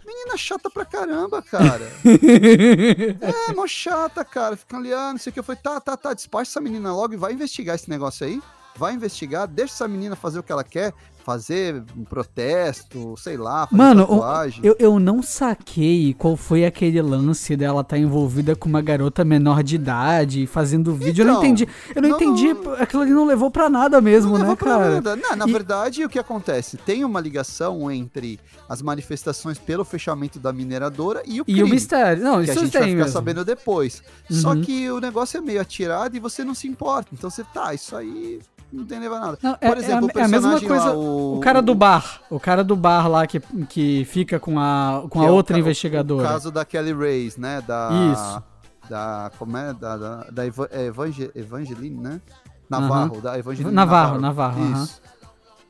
[0.07, 1.89] Menina chata pra caramba, cara.
[3.21, 4.57] É, mó chata, cara.
[4.57, 5.39] Fica ali, ah, não sei o que.
[5.39, 8.43] Eu falei, tá, tá, tá, despacha essa menina logo e vai investigar esse negócio aí.
[8.77, 13.67] Vai investigar, deixa essa menina fazer o que ela quer, fazer um protesto, sei lá,
[13.67, 14.61] fazer Mano, o- tatuagem.
[14.65, 19.63] eu, eu não saquei qual foi aquele lance dela estar envolvida com uma garota menor
[19.63, 21.23] de idade, fazendo vídeo.
[21.23, 21.69] eu não Então, entendi.
[21.95, 22.49] Eu não, não- entendi.
[22.79, 24.91] Aquilo ali não levou pra nada mesmo, Não né, levou pra cara?
[24.95, 25.17] nada.
[25.17, 26.77] Não, na E- verdade, o que acontece?
[26.79, 31.63] Tem uma ligação entre as manifestações pelo fechamento da mineradora e o E crime.
[31.63, 32.23] o mistério.
[32.23, 33.13] Não, que a isso gente vai tem ficar mesmo.
[33.13, 34.03] sabendo depois.
[34.31, 34.63] Só Uhum.
[34.63, 37.09] que o negócio é meio atirado e você não se importa.
[37.13, 38.41] Então você tá, isso aí
[38.73, 39.39] não tem a levar nada.
[39.43, 40.85] Não, Por é- exemplo, é, a, é a mesma personagem coisa.
[40.85, 41.37] lá, o- o.
[41.37, 42.21] O cara do bar.
[42.31, 45.55] O cara do bar lá que, que fica com a, com a é o outra
[45.55, 46.27] ca- investigadora.
[46.29, 47.61] O caso da Kelly Reyes, né?
[47.67, 48.43] Da, Isso.
[48.89, 49.31] Da.
[49.39, 49.73] Como é?
[49.75, 52.21] Da, da, da é, Evangel- Evangeline, né?
[52.69, 54.83] Navarro, da Evangeline Navarro, Navarro, aham.
[54.85, 55.01] Isso.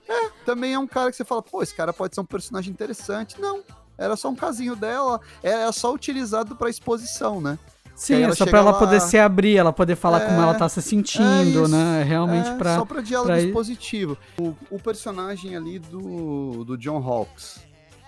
[0.09, 2.71] É, também é um cara que você fala, pô, esse cara pode ser um personagem
[2.73, 3.41] interessante.
[3.41, 3.61] Não.
[3.97, 7.59] Era só um casinho dela, era só utilizado pra exposição, né?
[8.01, 10.55] Sim, é só pra ela lá- poder se abrir, ela poder falar É, como ela
[10.55, 11.69] tá se sentindo, isso.
[11.69, 12.03] né?
[12.03, 12.77] Realmente é, pra.
[12.77, 14.17] Só pra diálogo pra- expositivo.
[14.39, 17.61] O, o personagem ali do, do John Hawkes,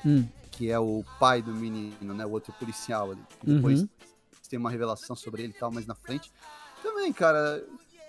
[0.05, 2.25] Hum, que é o pai do menino, né?
[2.25, 3.21] O outro policial ali.
[3.41, 3.89] que Depois Uhum.
[4.49, 6.33] tem uma revelação sobre ele e tal, mais na frente.
[6.83, 7.63] Também, cara.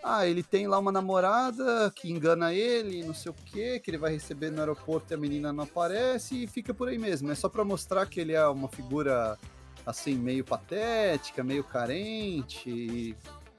[0.06, 3.98] Ah, ele tem lá uma namorada que engana ele, não sei o quê, que ele
[3.98, 7.32] vai receber no aeroporto e a menina não aparece e fica por aí mesmo.
[7.32, 9.38] É só pra mostrar que ele é uma figura
[9.86, 13.15] assim, meio patética, meio carente, e,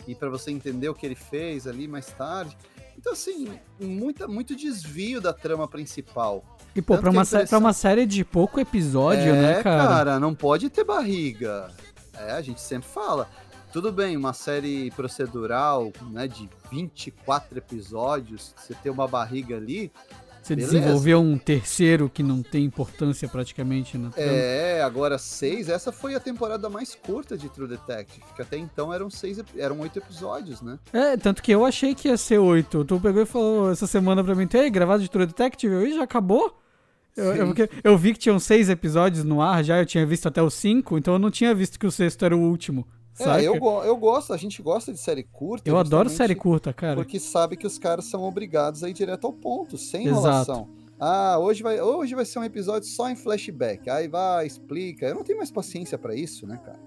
[0.06, 2.56] e para você entender o que ele fez ali mais tarde.
[2.96, 6.44] Então, assim, muita, muito desvio da trama principal.
[6.74, 9.42] E, pô, Tanto pra que a uma, pra impressão- uma série de pouco episódio, é,
[9.56, 10.18] né, cara?
[10.18, 11.70] não pode ter barriga.
[12.16, 13.28] É, a gente sempre fala.
[13.72, 19.90] Tudo bem, uma série procedural, né, de 24 episódios, você ter uma barriga ali,
[20.44, 20.72] Você beleza.
[20.74, 24.30] desenvolveu um terceiro que não tem importância praticamente na trama.
[24.30, 28.92] é, agora seis, essa foi a temporada mais curta de True Detective, que até então
[28.92, 30.78] eram seis, eram oito episódios, né?
[30.92, 32.84] É, tanto que eu achei que ia ser oito.
[32.84, 35.72] Tu pegou e falou essa semana pra mim, tem gravado de True Detective?
[35.72, 36.54] Eu, "Ih, já acabou?
[37.16, 40.42] Eu, eu, eu vi que tinham seis episódios no ar já, eu tinha visto até
[40.42, 42.86] os cinco, então eu não tinha visto que o sexto era o último.
[43.18, 45.68] É, eu, eu gosto, a gente gosta de série curta.
[45.68, 46.96] Eu adoro série curta, cara.
[46.96, 50.18] Porque sabe que os caras são obrigados a ir direto ao ponto, sem Exato.
[50.18, 50.68] enrolação.
[50.98, 53.88] Ah, hoje vai, hoje vai ser um episódio só em flashback.
[53.88, 55.06] Aí vai, explica.
[55.06, 56.78] Eu não tenho mais paciência pra isso, né, cara?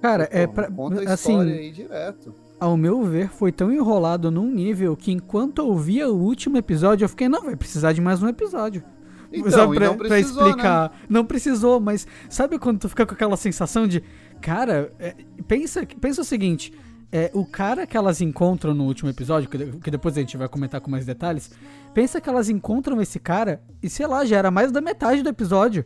[0.00, 2.34] Cara, é Pô, pra, Conta a assim, história aí direto.
[2.60, 7.04] ao meu ver, foi tão enrolado num nível que enquanto eu via o último episódio,
[7.04, 8.84] eu fiquei, não, vai precisar de mais um episódio.
[9.32, 10.48] Então, pra, não pra precisou, né?
[10.50, 11.00] explicar.
[11.08, 14.02] Não precisou, mas sabe quando tu fica com aquela sensação de,
[14.40, 15.14] cara, é,
[15.46, 16.72] pensa, pensa o seguinte.
[17.12, 20.48] É, o cara que elas encontram no último episódio, que, que depois a gente vai
[20.48, 21.50] comentar com mais detalhes,
[21.94, 25.28] pensa que elas encontram esse cara e sei lá, já era mais da metade do
[25.28, 25.84] episódio.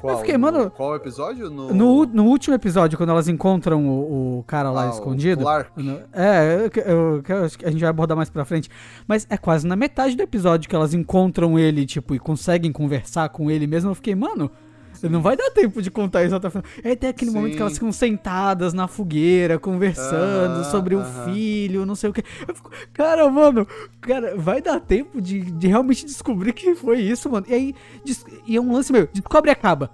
[0.00, 1.48] Qual, fiquei, mano, Qual episódio?
[1.48, 5.40] No, No, no último episódio, quando elas encontram o, o cara lá Ah, o escondido.
[5.42, 5.82] Clark.
[5.82, 8.68] no- É, eu, eu- eu acho que a gente vai abordar mais pra frente.
[9.08, 13.30] Mas é quase na metade do episódio que elas encontram ele, tipo, e conseguem conversar
[13.30, 13.90] com ele mesmo.
[13.90, 14.50] Eu fiquei, mano.
[15.08, 16.64] Não vai dar tempo de contar isso até o final.
[16.82, 17.78] É até aquele momento que elas Sim.
[17.78, 21.24] ficam sentadas na fogueira, conversando Aham, sobre o aham.
[21.24, 22.22] filho, não sei o que.
[22.22, 23.66] Fico, cara, mano,
[24.00, 27.46] cara, vai dar tempo de, de realmente descobrir que foi isso, mano.
[27.48, 27.74] E aí,
[28.46, 29.90] e é um lance meio, descobre e acaba.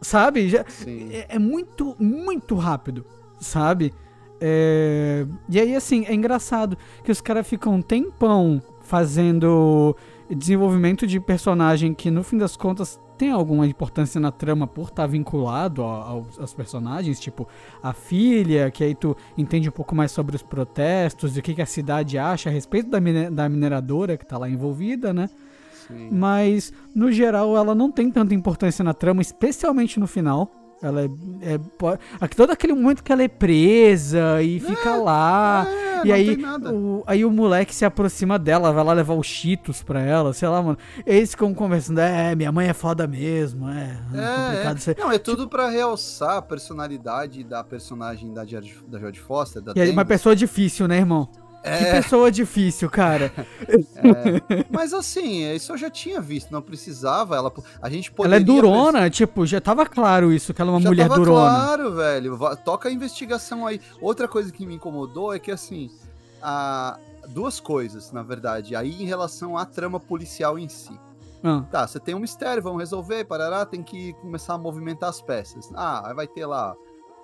[0.00, 0.48] Sabe?
[0.48, 1.08] Já, Sim.
[1.12, 3.04] é, é muito, muito rápido,
[3.40, 3.92] sabe?
[4.40, 9.96] É, E aí, assim, é engraçado que os caras ficam um tempão fazendo
[10.28, 15.06] desenvolvimento de personagem que, no fim das contas, tem alguma importância na trama por estar
[15.06, 17.46] vinculado a- aos, personagens, tipo
[17.82, 21.54] a filha, que aí tu entende um pouco mais sobre os protestos e o que,
[21.54, 25.30] que a cidade acha a respeito da, mine- da mineradora que tá lá envolvida, né?
[25.86, 26.08] Sim.
[26.10, 30.50] Mas, no geral, ela não tem tanta importância na trama, especialmente no final.
[30.82, 31.08] Ela é.
[32.22, 35.66] é todo aquele momento que ela é presa e fica lá.
[35.68, 36.36] é, e aí
[36.72, 40.48] o, aí o moleque se aproxima dela, vai lá levar os cheetos pra ela, sei
[40.48, 40.78] lá, mano.
[41.06, 43.98] Eles ficam conversando, é, minha mãe é foda mesmo, é.
[44.12, 44.80] é É, complicado é.
[44.80, 44.96] ser.
[44.98, 49.80] Não, é tudo pra realçar a personalidade da personagem da Jodie, da Foster, da E
[49.80, 51.28] aí, uma pessoa difícil, né, irmão?
[51.64, 53.32] Que É, pessoa difícil, cara.
[53.66, 54.64] é.
[54.70, 57.36] Mas assim, isso eu já tinha visto, não precisava.
[57.36, 57.50] Ela,
[57.80, 60.80] a gente ela é poderia durona, tipo, já tava claro isso, que ela é uma
[60.80, 61.40] Já mulher tava durona.
[61.40, 62.38] claro, velho.
[62.64, 63.80] Toca a investigação aí.
[64.00, 65.90] Outra coisa que me incomodou é que, assim,
[66.42, 66.98] a...
[67.28, 70.92] duas coisas, na verdade, aí em relação à trama policial em si.
[71.42, 75.20] Ah, Tá, você tem um mistério, vamos resolver, parará, tem que começar a movimentar as
[75.20, 75.70] peças.
[75.74, 76.74] Ah, aí vai ter lá,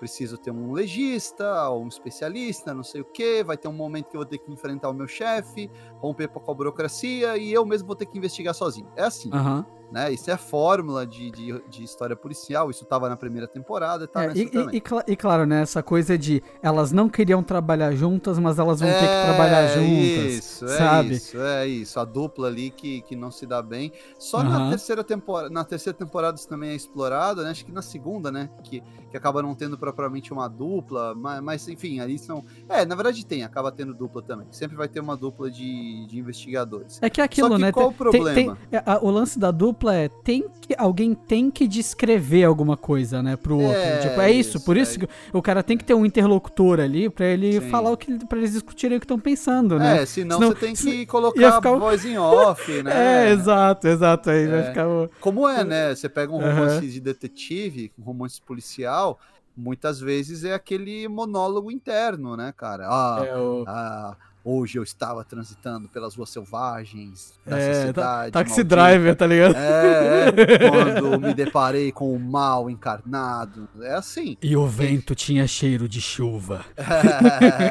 [0.01, 4.09] preciso ter um legista, ou um especialista, não sei o que, vai ter um momento
[4.09, 7.67] que eu vou ter que enfrentar o meu chefe, romper com a burocracia, e eu
[7.67, 8.91] mesmo vou ter que investigar sozinho.
[8.97, 9.67] É assim, Aham.
[9.91, 10.13] Né?
[10.13, 14.25] Isso é a fórmula de, de, de história policial, isso tava na primeira temporada, tá
[14.25, 17.93] É, nessa e, e- e cla- claro, né, essa coisa de elas não queriam trabalhar
[17.95, 20.33] juntas, mas elas vão ter que trabalhar juntas.
[20.35, 21.11] Isso, sabe?
[21.11, 22.01] é isso, é isso.
[22.01, 23.93] A dupla ali que, que não se dá bem.
[24.19, 24.71] Só na Aham.
[24.71, 27.51] terceira temporada, na terceira temporada isso também é explorado, né?
[27.51, 28.49] Acho que na segunda, né?
[28.63, 32.45] Que, que acaba não tendo propriamente uma dupla, mas, mas enfim, ali são.
[32.69, 34.47] É, na verdade tem, acaba tendo dupla também.
[34.51, 36.99] Sempre vai ter uma dupla de, de investigadores.
[37.03, 37.73] É que é aquilo, Só que né?
[37.73, 38.57] qual tem- o tem- problema?
[38.71, 42.45] tem- é, a- o lance da dupla dupla é tem que alguém tem que descrever
[42.45, 43.79] alguma coisa, né, pro outro.
[43.81, 45.07] É, tipo, é isso, isso, por isso é.
[45.07, 47.69] que o cara tem que ter um interlocutor ali pra ele Sim.
[47.71, 50.03] falar o que para eles discutirem o que estão pensando, né?
[50.03, 53.29] É, senão, Senão- você tem que se- colocar ia ficar a voz em off, né?
[53.29, 54.65] É, exato, exato, aí vai É.
[54.65, 55.11] ficar o...
[55.21, 55.95] Como é, né?
[55.95, 59.19] Você pega um romance de detetive, um romance policial,
[59.57, 62.87] muitas vezes é aquele monólogo interno, né, cara?
[62.89, 68.33] Ah, é, o- ah, hoje eu estava transitando pelas ruas selvagens da é, ta- sociedade.
[68.33, 68.77] taxi maldita.
[68.77, 69.55] driver, tá ligado?
[69.57, 73.69] É, é, quando me deparei com o mal encarnado.
[73.81, 74.37] É assim.
[74.43, 76.65] E o vento tinha cheiro de chuva.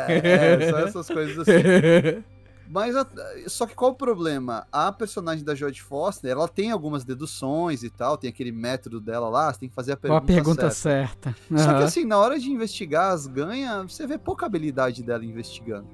[0.09, 2.23] É, são essas coisas assim.
[2.71, 3.07] Mas a-
[3.47, 4.67] só que qual o problema?
[4.71, 9.27] A personagem da Jodie Foster, ela tem algumas deduções e tal, tem aquele método dela
[9.27, 11.35] lá, você tem que fazer a pergunta, Uma pergunta certa.
[11.49, 11.63] certa.
[11.63, 15.87] Só que assim, na hora de investigar as ganhas, você vê pouca habilidade dela investigando.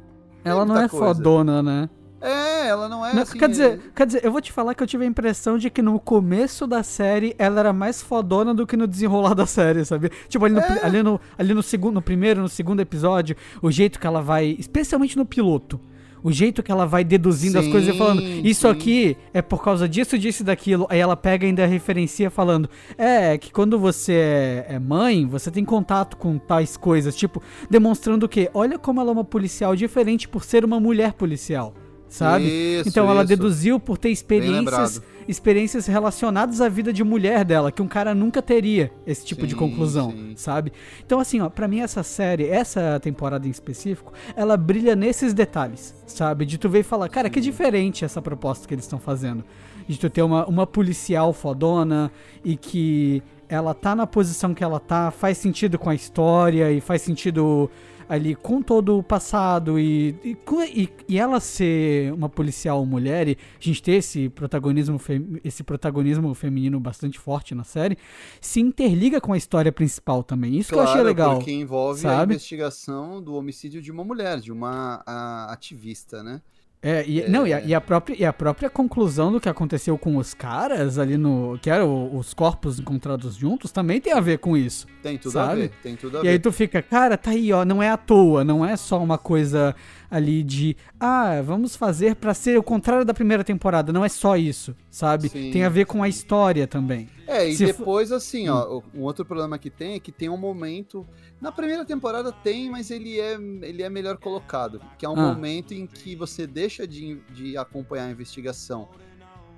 [0.45, 1.13] Ela não é coisa.
[1.15, 1.89] fodona, né?
[2.21, 3.37] É, ela não é Não, assim.
[3.37, 5.81] quer, dizer, quer dizer, eu vou te falar que eu tive a impressão de que
[5.81, 10.09] no começo da série ela era mais fodona do que no desenrolar da série, sabe?
[10.27, 13.69] Tipo, ali no, pri- ali no, ali no segundo, no primeiro, no segundo episódio, o
[13.69, 15.79] jeito que ela vai, especialmente no piloto,
[16.25, 18.73] o jeito que ela vai deduzindo as Sim, coisas e falando, isso sim.
[18.73, 20.87] aqui é por causa disso, disso e daquilo.
[20.89, 25.51] Aí ela pega e ainda referencia falando, é, que quando você é, é mãe, você
[25.51, 30.27] tem contato com tais coisas, tipo, demonstrando que, olha como ela é uma policial diferente
[30.27, 31.75] por ser uma mulher policial.
[32.15, 32.45] Sabe?
[32.45, 33.27] Isso, então ela isso.
[33.27, 38.41] deduziu por ter experiências, experiências relacionadas à vida de mulher dela, que um cara nunca
[38.41, 40.33] teria esse tipo de Sim, conclusão, sim.
[40.37, 40.71] sabe?
[41.05, 45.93] Então assim, ó, para mim essa série, essa temporada em específico, ela brilha nesses detalhes,
[46.07, 46.45] sabe?
[46.45, 49.43] De tu ver e falar, cara, que diferente essa proposta que eles estão fazendo.
[49.85, 52.09] De tu ter uma, uma policial fodona
[52.45, 56.79] e que ela tá na posição que ela tá, faz sentido com a história e
[56.79, 57.69] faz sentido
[58.07, 60.37] ali com todo o passado e, e,
[60.73, 64.99] e- e ela ser uma policial mulher e a gente ter esse protagonismo,
[65.43, 67.97] esse protagonismo feminino bastante forte na série,
[68.39, 70.57] se interliga com a história principal também.
[70.57, 71.35] Isso que eu achei Claro, legal.
[71.37, 72.33] Porque envolve a sabe?
[72.33, 76.41] investigação do homicídio de uma mulher, de uma a- ativista, né?
[76.87, 79.97] É, e, Não, e a, e a própria, e a própria conclusão do que aconteceu
[79.97, 81.57] com os caras ali no.
[81.59, 84.85] que eram os corpos encontrados juntos, também tem a ver com isso.
[85.01, 85.61] Tem tudo a Sabe?
[85.61, 86.29] ver, tem tudo a E ver.
[86.29, 89.17] aí tu fica, cara, tá aí, ó, não é à toa, não é só uma
[89.17, 89.75] coisa
[90.09, 94.35] ali de, ah, vamos fazer pra ser o contrário da primeira temporada, não é só
[94.37, 95.29] isso, sabe?
[95.29, 97.09] Sim, tem a ver com a história também.
[97.27, 100.37] É, e Se depois, assim, ó, um outro problema que tem é que tem um
[100.37, 101.05] momento.
[101.41, 104.79] Na primeira temporada tem, mas ele é, ele é melhor colocado.
[104.97, 105.33] Que é um Ah.
[105.33, 108.87] momento em que você deixa de, de acompanhar a investigação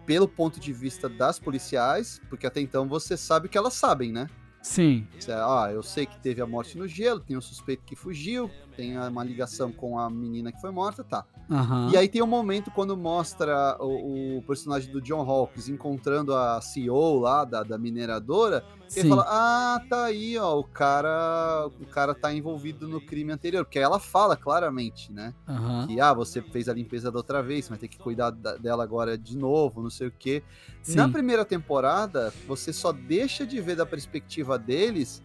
[0.05, 4.13] pelo ponto de vista das policiais, porque até então você sabe o que elas sabem,
[4.13, 4.29] né?
[4.61, 5.05] Sim.
[5.29, 8.95] Ah, eu sei que teve a morte no gelo, tem um suspeito que fugiu, tem
[8.97, 11.25] uma ligação com a menina que foi morta, tá.
[11.49, 11.89] Aham.
[11.91, 16.61] E aí tem um momento quando mostra o, o personagem do John Hawkes encontrando a
[16.61, 18.99] CEO lá da, da mineradora, Sim.
[18.99, 23.65] ele fala: Ah, tá aí, ó, o cara, o cara tá envolvido no crime anterior,
[23.65, 25.33] porque ela fala claramente, né?
[25.47, 25.87] Aham.
[25.87, 28.83] Que ah, você fez a limpeza da outra vez, mas tem que cuidar da- dela
[28.83, 30.43] agora de novo, não sei o quê.
[30.89, 31.11] Na Sim.
[31.11, 35.23] primeira temporada, você só deixa de ver da perspectiva deles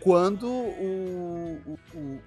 [0.00, 2.18] quando o- o-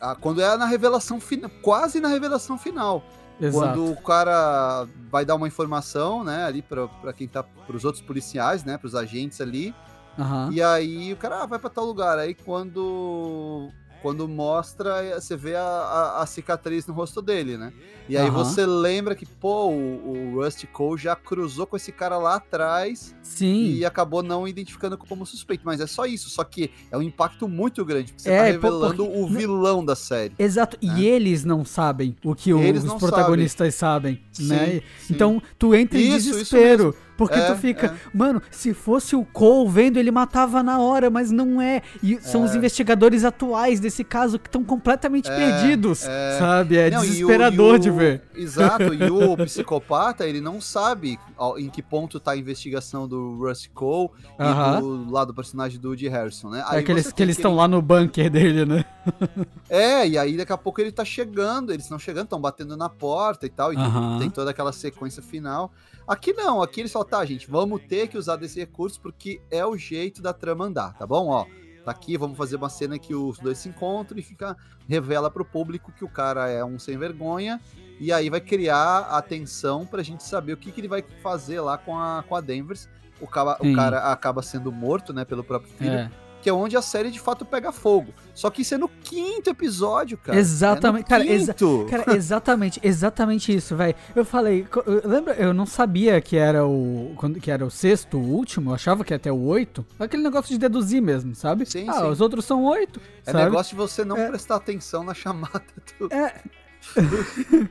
[0.00, 3.02] a- quando é na revelação final, quase na revelação final.
[3.40, 3.66] Exato.
[3.66, 8.02] Quando o cara vai dar uma informação, né, ali pra, pra quem tá, pros outros
[8.02, 9.74] policiais, né, pros agentes ali,
[10.18, 10.50] Aham.
[10.52, 12.16] e aí o cara ah, vai pra tal lugar.
[12.18, 13.70] Aí quando
[14.04, 17.72] quando mostra, você vê a, a, a cicatriz no rosto dele, né?
[18.06, 18.44] E aí Aham.
[18.44, 23.16] você lembra que, pô, o, o Rusty Cole já cruzou com esse cara lá atrás
[23.22, 23.64] Sim.
[23.64, 25.62] e acabou não identificando como suspeito.
[25.64, 26.28] Mas é só isso.
[26.28, 29.82] Só que é um impacto muito grande, porque você É, tá revelando porque- o vilão
[29.82, 30.34] da série.
[30.38, 30.98] Exato, né?
[30.98, 34.66] e eles não sabem o que Eles os protagonistas sabem, né?
[34.72, 35.14] Sim, sim.
[35.14, 37.94] Então tu entra em Isso, isso desespero, porque É, tu fica, é.
[38.16, 41.82] mano, se fosse o Cole vendo, ele matava na hora, mas não é.
[42.02, 46.38] E são os investigadores atuais desse caso que estão completamente É, perdidos, é.
[46.38, 46.76] sabe?
[46.76, 48.22] É Não, e o- desesperador e o- de ver.
[48.34, 51.18] Exato, e o psicopata, ele não sabe
[51.58, 55.88] em que ponto tá a investigação do Rusty Cole e do lado do personagem do
[55.88, 56.64] Woody Harrison, né?
[56.72, 58.84] É que eles você que eles estão aquele- lá no bunker dele, né?
[59.68, 62.88] É, e aí daqui a pouco ele tá chegando, eles estão chegando, estão batendo na
[62.88, 64.18] porta e tal, e Aham.
[64.18, 65.72] tem toda aquela sequência final.
[66.06, 69.64] Aqui não, aqui eles falam, tá, gente, vamos ter que usar desse recurso porque é
[69.64, 71.28] o jeito da trama andar, tá bom?
[71.28, 71.46] Ó,
[71.84, 75.44] tá aqui, vamos fazer uma cena que os dois se encontram e fica revela pro
[75.44, 77.58] público que o cara é um sem vergonha
[77.98, 81.60] e aí vai criar a tensão pra gente saber o que, que ele vai fazer
[81.60, 82.88] lá com a, com a Danvers.
[83.20, 83.72] O cara, Sim.
[83.72, 85.92] o cara acaba sendo morto, né, pelo próprio filho.
[85.92, 86.10] É.
[86.44, 88.12] que é onde a série de fato pega fogo.
[88.34, 90.38] Só que isso é no quinto episódio, cara.
[90.38, 91.54] Exatamente, É cara, exa-.
[91.88, 93.94] Cara, exatamente, exatamente isso, velho.
[94.14, 94.66] Eu falei,
[95.02, 98.74] lembra, eu não sabia que era o quando que era o sexto, o último, eu
[98.74, 99.86] achava que ia até o oito.
[99.98, 101.64] Aquele negócio de deduzir mesmo, sabe?
[101.64, 102.08] Sim, ah, sim.
[102.10, 103.44] os outros são oito, É sabe?
[103.44, 104.28] negócio de você não É.
[104.28, 105.62] prestar atenção na chamada
[105.98, 106.42] do, É,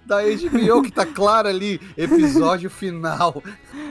[0.05, 3.41] da HBO, que tá claro ali, episódio final.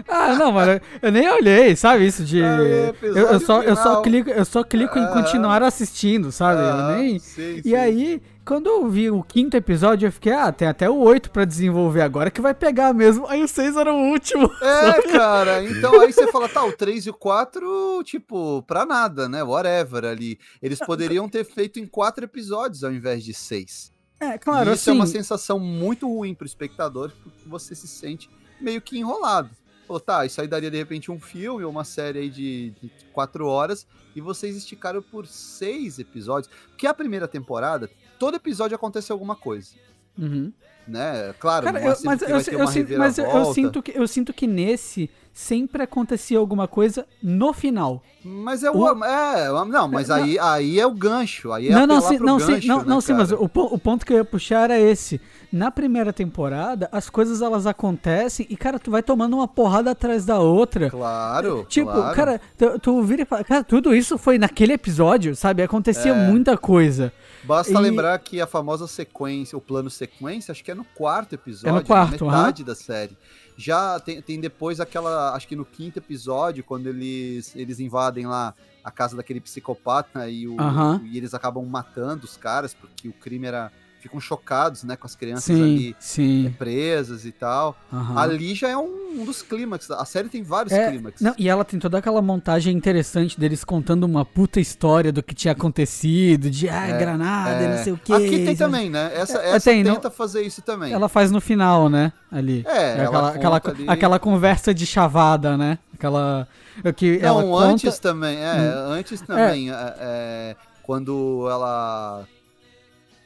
[0.08, 2.06] Ah, não, mano, eu nem olhei, sabe?
[2.06, 2.42] Isso de.
[2.42, 4.02] Ah, é, eu, eu só, eu só final.
[4.02, 5.08] clico, eu só clico em Ah.
[5.08, 6.60] continuar assistindo, sabe?
[6.60, 7.20] Ah, eu nem.
[7.64, 11.30] E aí, quando eu vi o quinto episódio, eu fiquei, ah, tem até o oito
[11.30, 13.26] pra desenvolver agora que vai pegar mesmo.
[13.28, 14.50] Aí o seis era o último.
[14.62, 19.28] É, cara, então aí você fala, tá, o 3 e o 4, tipo, pra nada,
[19.28, 19.42] né?
[19.42, 20.38] Whatever ali.
[20.62, 23.91] Eles poderiam ter feito em quatro episódios ao invés de seis.
[24.22, 24.90] É, claro, e isso assim.
[24.90, 29.50] é uma sensação muito ruim pro espectador, porque você se sente meio que enrolado.
[29.86, 32.90] Pô, tá, isso aí daria de repente um filme ou uma série aí de, de
[33.12, 36.52] quatro horas e vocês esticaram por seis episódios.
[36.68, 39.74] Porque a primeira temporada, todo episódio acontece alguma coisa,
[40.16, 40.52] Uhum.
[40.86, 41.34] né?
[41.40, 44.46] Claro, Cara, não é eu, mas, eu, eu mas eu, sinto que, eu sinto que
[44.46, 48.02] nesse sempre acontecia alguma coisa no final.
[48.24, 48.76] Mas é o.
[48.76, 51.50] O- É, não, mas É, aí, aí é o gancho.
[51.52, 53.78] Aí é não, não, sim, não, gancho, sim, não, né, não, sim, mas o, o
[53.78, 55.20] ponto que eu ia puxar era esse.
[55.52, 60.24] Na primeira temporada, as coisas elas acontecem e, cara, tu vai tomando uma porrada atrás
[60.24, 60.88] da outra.
[60.88, 61.66] Claro.
[61.68, 62.16] Tipo, claro.
[62.16, 65.62] cara, tu, tu vira e fala, cara, tudo isso foi naquele episódio, sabe?
[65.62, 66.28] Acontecia É.
[66.30, 67.12] muita coisa.
[67.44, 71.34] Basta e- lembrar que a famosa sequência, o plano sequência, acho que é no quarto
[71.34, 73.16] episódio, É no quarto, metade da série.
[73.62, 78.52] Já tem, tem depois aquela, acho que no quinto episódio, quando eles, eles invadem lá
[78.82, 80.56] a casa daquele psicopata e, o,
[81.04, 83.70] e eles acabam matando os caras, porque o crime era.
[84.02, 86.54] Ficam chocados, né, com as crianças Sim, ali é, sim.
[86.58, 87.76] presas e tal.
[87.92, 88.18] aham.
[88.18, 89.88] Ali já é um, um dos clímax.
[89.92, 91.20] A série tem vários É, clímax.
[91.20, 95.36] Não, e ela tem toda aquela montagem interessante deles contando uma puta história do que
[95.36, 97.76] tinha acontecido, de ah, É, granada, É.
[97.76, 98.12] não sei o que.
[98.12, 99.12] Aqui tem também, né?
[99.14, 100.92] Essa, É, essa tem, não- tenta fazer isso também.
[100.92, 102.12] Ela faz no final, né?
[102.28, 102.64] Ali.
[102.66, 105.78] É, ela aquela, aquela, ali- aquela conversa de chavada, né?
[105.94, 106.48] Aquela.
[106.96, 107.66] Que ela Não, conta...
[107.66, 107.70] Hum.
[107.70, 108.50] antes também, é,
[108.88, 112.24] antes também, é, é, quando ela,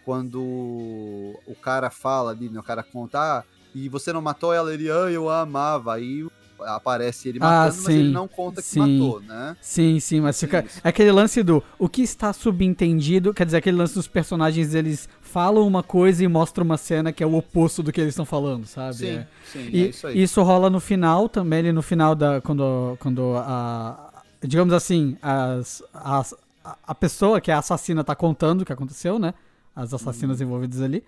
[0.07, 3.45] quando o cara fala ali, né, o cara conta, ah,
[3.75, 6.25] e você não matou ela, ele, ah, eu a amava, aí
[6.61, 8.79] aparece ele Ah, matando, mas ele sim, não conta que sim.
[8.79, 9.57] matou, né?
[9.61, 10.65] Sim, sim, mas Sim, fica.
[10.85, 11.63] É aquele lance do.
[11.79, 16.29] O que está subentendido, quer dizer, aquele lance dos personagens, eles falam uma coisa e
[16.29, 18.95] mostram uma cena que é o oposto do que eles estão falando, sabe?
[18.97, 19.27] Sim, É.
[19.53, 20.23] sim, E é isso aí.
[20.23, 22.41] isso rola no final também, ali no final da.
[22.41, 24.13] Quando, quando a.
[24.43, 26.35] Digamos assim, as, as-
[26.65, 29.35] a, a pessoa que é a assassina tá contando o que aconteceu, né?
[29.77, 30.47] As assassinas Uhum.
[30.47, 31.05] envolvidas ali.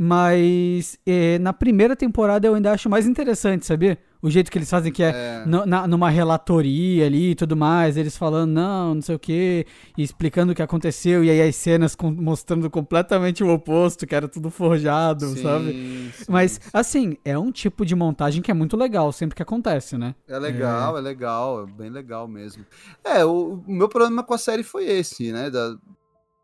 [0.00, 3.98] Mas eh, na primeira temporada eu ainda acho mais interessante, sabia?
[4.22, 5.42] O jeito que eles fazem que é, É.
[5.46, 9.66] no- na- numa relatoria ali e tudo mais, eles falando não, não sei o que,
[9.96, 14.14] e explicando o que aconteceu, e aí as cenas com- mostrando completamente o oposto, que
[14.14, 15.72] era tudo forjado, Sim, sabe?
[15.72, 16.70] sim, Mas, sim.
[16.72, 20.14] assim, é um tipo de montagem que é muito legal sempre que acontece, né?
[20.28, 21.00] É legal, é.
[21.00, 22.64] legal, é bem legal mesmo.
[23.04, 25.48] É, o, o meu problema com a série foi esse, né?
[25.50, 25.76] Da,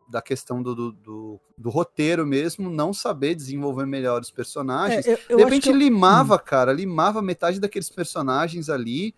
[0.07, 5.05] da questão do, do, do- do roteiro mesmo, não saber desenvolver melhor os personagens.
[5.07, 9.13] É, eu, eu de repente eu- limava, cara, limava metade daqueles personagens ali,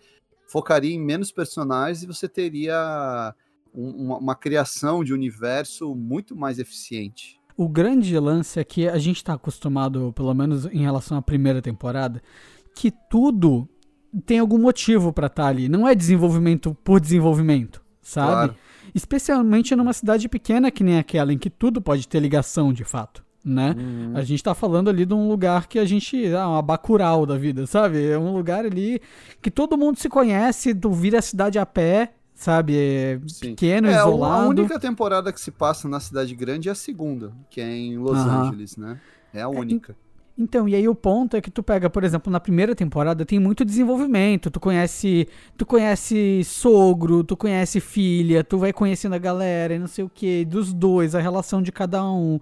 [0.46, 3.34] focaria em menos personagens e você teria
[3.74, 7.38] um- uma, uma criação de universo muito mais eficiente.
[7.56, 11.60] O grande lance é que a gente tá acostumado, pelo menos em relação à primeira
[11.60, 12.22] temporada,
[12.74, 13.68] que tudo
[14.24, 15.68] tem algum motivo pra estar ali.
[15.68, 18.30] Não é desenvolvimento por desenvolvimento, sabe?
[18.32, 18.56] Claro.
[18.94, 23.24] Especialmente numa cidade pequena que nem aquela, em que tudo pode ter ligação de fato,
[23.44, 23.74] né?
[23.78, 24.12] Uhum.
[24.16, 26.32] A gente tá falando ali de um lugar que a gente.
[26.34, 28.06] Ah, uma bacural da vida, sabe?
[28.06, 29.00] É um lugar ali
[29.40, 32.76] que todo mundo se conhece, tu vira a cidade a pé, sabe?
[32.76, 34.42] É pequeno, É, isolado.
[34.44, 37.96] a única temporada que se passa na cidade grande é a segunda, que é em
[37.98, 38.42] Los Aham.
[38.48, 39.00] Angeles, né?
[39.32, 39.94] É a única.
[40.38, 43.40] Então, e aí o ponto é que tu pega, por exemplo, na primeira temporada tem
[43.40, 44.52] muito desenvolvimento.
[44.52, 45.26] Tu conhece,
[45.56, 50.08] tu conhece sogro, tu conhece filha, tu vai conhecendo a galera e não sei o
[50.08, 52.38] que, dos dois, a relação de cada um.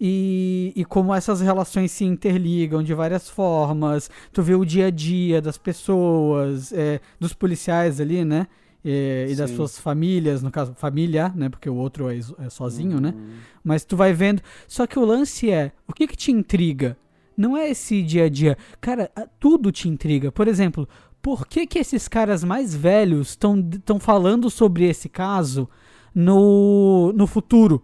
[0.00, 4.10] E, e como essas relações se interligam de várias formas.
[4.32, 8.48] Tu vê o dia a dia das pessoas, é, dos policiais ali, né?
[8.84, 11.48] É, e das suas famílias, no caso, família, né?
[11.48, 13.12] Porque o outro é, é sozinho, né?
[13.16, 13.30] Uhum.
[13.62, 14.42] Mas tu vai vendo.
[14.66, 16.96] Só que o lance é: o que que te intriga?
[17.38, 18.58] Não é esse dia a dia.
[18.80, 20.32] Cara, tudo te intriga.
[20.32, 20.88] Por exemplo,
[21.22, 25.68] por que que esses caras mais velhos estão falando sobre esse caso
[26.12, 27.80] no, no futuro?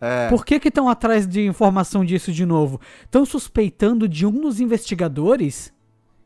[0.00, 2.80] É, Por que que estão atrás de informação disso de novo?
[3.04, 5.72] Estão suspeitando de um dos investigadores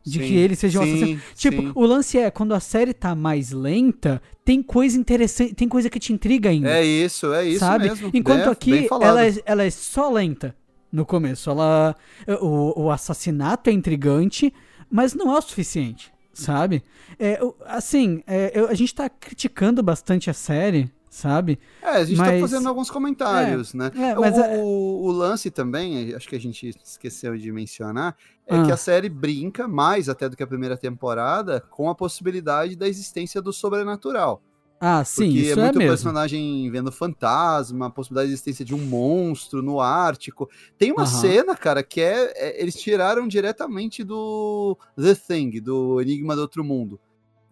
[0.03, 1.21] De Sim, que ele seja um assassino.
[1.35, 1.73] Tipo, sim.
[1.75, 5.99] o lance é, quando a série tá mais lenta, tem coisa interessante, tem coisa que
[5.99, 6.71] te intriga ainda.
[6.71, 7.89] É isso, é isso sabe?
[7.89, 8.11] mesmo.
[8.15, 10.55] Enquanto É, aqui ela é, ela é só lenta
[10.93, 11.51] no começo.
[11.51, 11.95] Ela,
[12.41, 14.53] o, o assassinato é intrigante,
[14.91, 16.83] mas não é o suficiente, sabe?
[17.19, 21.59] É, o- assim, é, eu- a gente tá criticando bastante a série, sabe?
[21.83, 23.91] É, a gente tá Mas- fazendo alguns comentários, né?
[23.97, 28.15] é, O- mas o, é- o lance também, acho que a gente esqueceu de mencionar,
[28.47, 28.65] é Ah.
[28.65, 32.87] que a série brinca mais até do que a primeira temporada com a possibilidade da
[32.87, 34.43] existência do sobrenatural.
[34.79, 35.91] Ah, sim, porque isso é é, muito mesmo.
[35.93, 40.49] personagem vendo fantasma, a possibilidade de existência de um monstro no Ártico.
[40.77, 41.21] Tem uma Aham.
[41.21, 46.63] cena, cara, que é, é- Eles tiraram diretamente do The Thing, do Enigma do Outro
[46.63, 47.01] Mundo.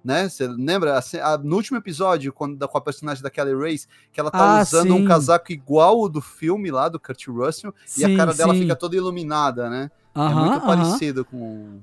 [0.04, 0.28] Né?
[0.28, 0.98] Você lembra?
[0.98, 4.30] A a- no último episódio, quando, da- com a personagem da Kelly Race, que ela
[4.30, 5.04] tá Ah, usando um sim.
[5.06, 8.60] casaco igual o do filme lá, do Kurt Russell, e a Sim, cara dela sim.
[8.60, 9.90] fica toda iluminada, né?
[10.14, 10.66] é Aham, muito aham.
[10.66, 11.80] parecido com.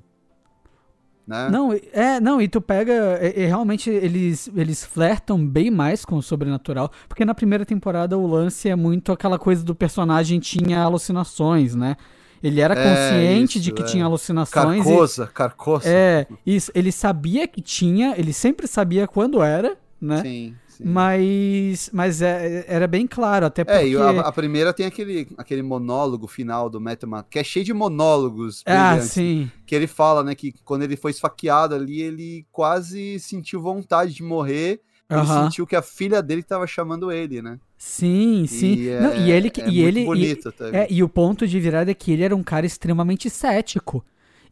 [1.28, 1.49] Né?
[1.49, 2.91] Não, e- é, não, e tu pega.
[3.22, 6.91] é- é, realmente eles, eles flertam bem mais com o sobrenatural.
[7.07, 11.95] Porque na primeira temporada o lance é muito aquela coisa do personagem tinha alucinações, né?
[12.43, 13.86] Ele era É, consciente de isso, que é.
[13.86, 14.82] tinha alucinações.
[14.84, 15.88] e- Carcosa, carcosa.
[15.88, 16.72] é, isso.
[16.74, 20.22] Ele sabia que tinha, ele sempre sabia quando era, né?
[20.24, 20.89] Sim, sim.
[20.89, 23.77] Mas, mas é- era bem claro, até porque.
[23.79, 27.65] É, e a, a primeira tem aquele, aquele monólogo final do Matthew que é cheio
[27.65, 29.49] de monólogos Ah, sim.
[29.65, 34.23] que ele fala, né, que quando ele foi esfaqueado ali, ele quase sentiu vontade de
[34.23, 35.43] morrer, ele Aham.
[35.45, 37.59] sentiu que a filha dele estava chamando ele, né?
[37.77, 38.73] Sim, sim.
[38.73, 40.67] E, Não, e é- ele, é e ele, e- bonito, tá?
[40.73, 44.03] É, e o ponto de virada é que ele era um cara extremamente cético.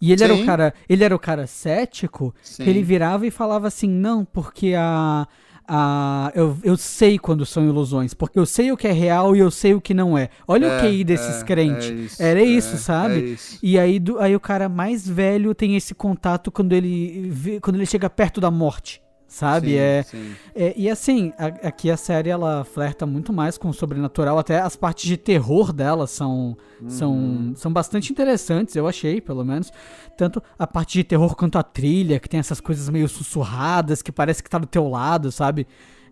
[0.01, 2.63] E ele era o cara, ele era o cara cético Sim.
[2.63, 5.27] que ele virava e falava assim: "Não, porque a
[5.70, 9.39] a eu, eu sei quando são ilusões, porque eu sei o que é real e
[9.39, 10.30] eu sei o que não é.
[10.47, 11.89] Olha o É, QI desses é, crentes.
[11.89, 13.13] é isso, Era é, isso, sabe?
[13.15, 13.59] é isso.
[13.61, 17.76] E aí, do- aí o cara mais velho tem esse contato quando ele vê- quando
[17.76, 19.67] ele chega perto da morte, sabe?
[19.69, 20.36] Sim, é, sim.
[20.53, 24.59] é, e assim, a- aqui a série ela flerta muito mais com o sobrenatural, até
[24.59, 26.89] as partes de terror dela são, Uhum.
[26.89, 29.71] são, são bastante interessantes, eu achei, pelo menos.
[30.17, 34.11] Tanto a parte de terror quanto a trilha, que tem essas coisas meio sussurradas, que
[34.11, 35.65] parece que tá do teu lado, sabe?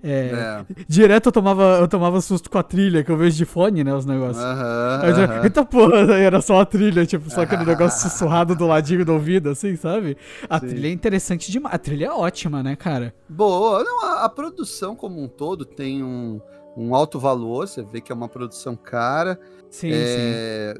[0.03, 0.65] É, É.
[0.87, 3.93] Direto eu tomava, eu tomava susto com a trilha, que eu vejo de fone, né,
[3.93, 4.45] os negócios.
[4.45, 5.41] Aham, Aí eu já, aham.
[5.41, 9.13] Eita porra, aí era só a trilha, tipo, só aquele negócio sussurrado do ladinho do
[9.13, 10.17] ouvido, assim, sabe?
[10.49, 10.67] A Sim.
[10.67, 11.75] trilha é interessante demais.
[11.75, 13.13] A trilha é ótima, né, cara?
[13.27, 16.41] Boa, não, a, a produção como um todo tem um,
[16.75, 19.39] um alto valor, você vê que é uma produção cara.
[19.69, 20.39] Sim, sim.
[20.39, 20.75] é,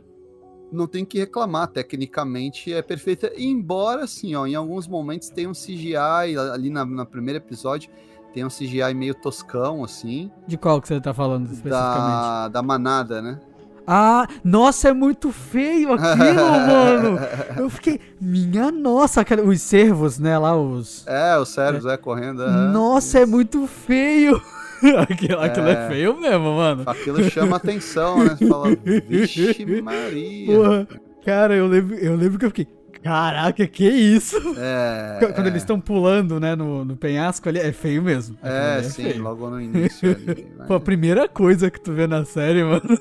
[0.71, 3.31] Não tem que reclamar, tecnicamente é perfeita.
[3.37, 7.89] Embora, assim, ó, em alguns momentos tem um CGI, ali na, no primeiro episódio,
[8.37, 11.71] tem um CGI meio toscão, assim, De qual que você tá falando especificamente?
[11.73, 13.39] da, da manada, né?
[13.87, 16.35] Ah, nossa, é muito feio aquilo,
[16.67, 17.19] mano.
[17.57, 21.03] Eu fiquei, minha nossa, aquela- os servos, né, lá os...
[21.07, 22.43] É, os cérebros, é, correndo.
[22.43, 22.71] aham.
[22.71, 24.39] nossa, é muito feio.
[25.09, 25.85] aquilo, aquilo é.
[25.85, 25.87] É.
[25.87, 26.83] feio mesmo, mano.
[26.85, 28.35] Aquilo chama atenção, né?
[28.37, 28.67] Você fala,
[29.09, 30.45] vixe Maria.
[30.55, 30.87] Porra,
[31.25, 32.67] cara, eu lembro, eu lembro que eu fiquei,
[33.07, 34.35] caraca, que isso?
[34.57, 35.49] É, Quando é.
[35.49, 38.37] eles estão pulando, né, no, no penhasco ali, é feio mesmo.
[38.41, 39.21] Aquilo É, ali sim, feio.
[39.23, 40.47] logo no início ali.
[40.57, 40.65] né?
[40.67, 42.99] Pô, a primeira coisa que tu vê na série, mano.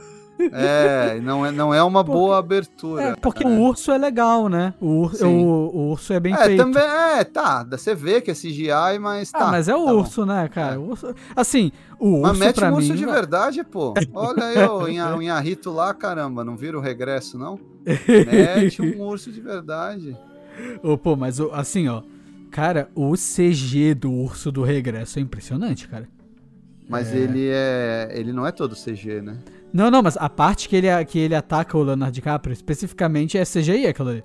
[0.53, 3.03] É, não é, não é uma boa abertura.
[3.03, 3.51] É, porque né?
[3.57, 4.75] o urso é legal, né?
[4.81, 6.59] O, ur- o, o urso é bem É, feito.
[6.63, 9.39] também, é, tá, você vê que é CGI, mas tá.
[9.49, 9.99] ah, mas é o tá bom.
[10.01, 10.75] urso, né, cara?
[10.75, 10.79] É.
[10.79, 12.97] O urso- assim, o Mas urso mete pra um urso mim...
[12.99, 13.95] de verdade, pô.
[14.15, 17.59] Olha aí o Inha- o Inharito lá, caramba, não vira o regresso, não?
[17.85, 20.17] Mete um urso de verdade.
[20.83, 22.03] Ô, pô, mas assim, ó.
[22.51, 26.09] Cara, o CG do urso do regresso é impressionante, cara.
[26.89, 28.09] Mas ele é.
[28.13, 29.37] Ele não é todo CG, né?
[29.73, 33.45] Não, não, mas a parte que ele, que ele ataca o Leonardo DiCaprio, especificamente, é
[33.45, 34.25] CGI aquilo ali.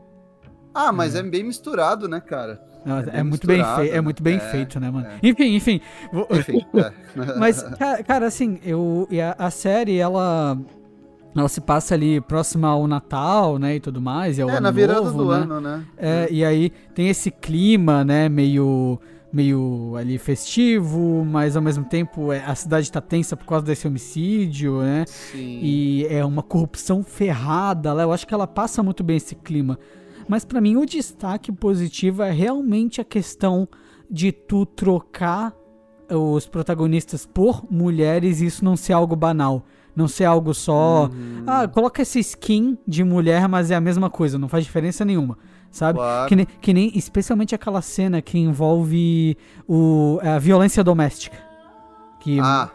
[0.73, 2.61] Ah, mas é, bem misturado, né, cara?
[2.85, 4.01] Não, É É, muito bem feito, é né?
[4.01, 5.05] muito bem É, feito, né, mano?
[5.07, 5.19] é.
[5.21, 5.81] Enfim, enfim.
[6.11, 7.37] Vou- Enfim, é.
[7.37, 10.57] Mas, ca- cara, assim, eu, a, a série, ela.
[11.33, 14.37] Ela se passa ali próxima ao Natal, né, e tudo mais.
[14.37, 15.37] E ao É, ano na virada novo, do né?
[15.37, 15.85] ano, né?
[15.97, 18.99] É, e aí tem esse clima, né, meio
[19.31, 23.87] meio ali festivo, mas ao mesmo tempo é, a cidade tá tensa por causa desse
[23.87, 25.05] homicídio, né?
[25.07, 25.59] Sim.
[25.61, 28.03] E é uma corrupção ferrada lá.
[28.03, 29.79] Eu acho que ela passa muito bem esse clima.
[30.27, 33.67] Mas pra mim o destaque positivo é realmente a questão
[34.09, 35.53] de tu trocar
[36.09, 39.65] os protagonistas por mulheres e isso não ser algo banal.
[39.95, 41.09] Não ser algo só.
[41.11, 41.43] Uhum.
[41.45, 45.37] Ah, coloca essa skin de mulher, mas é a mesma coisa, não faz diferença nenhuma.
[45.71, 45.97] Sabe?
[45.99, 46.27] Claro.
[46.27, 51.37] Que, nem, que nem especialmente aquela cena que envolve o, a violência doméstica.
[52.19, 52.69] Que, Ah,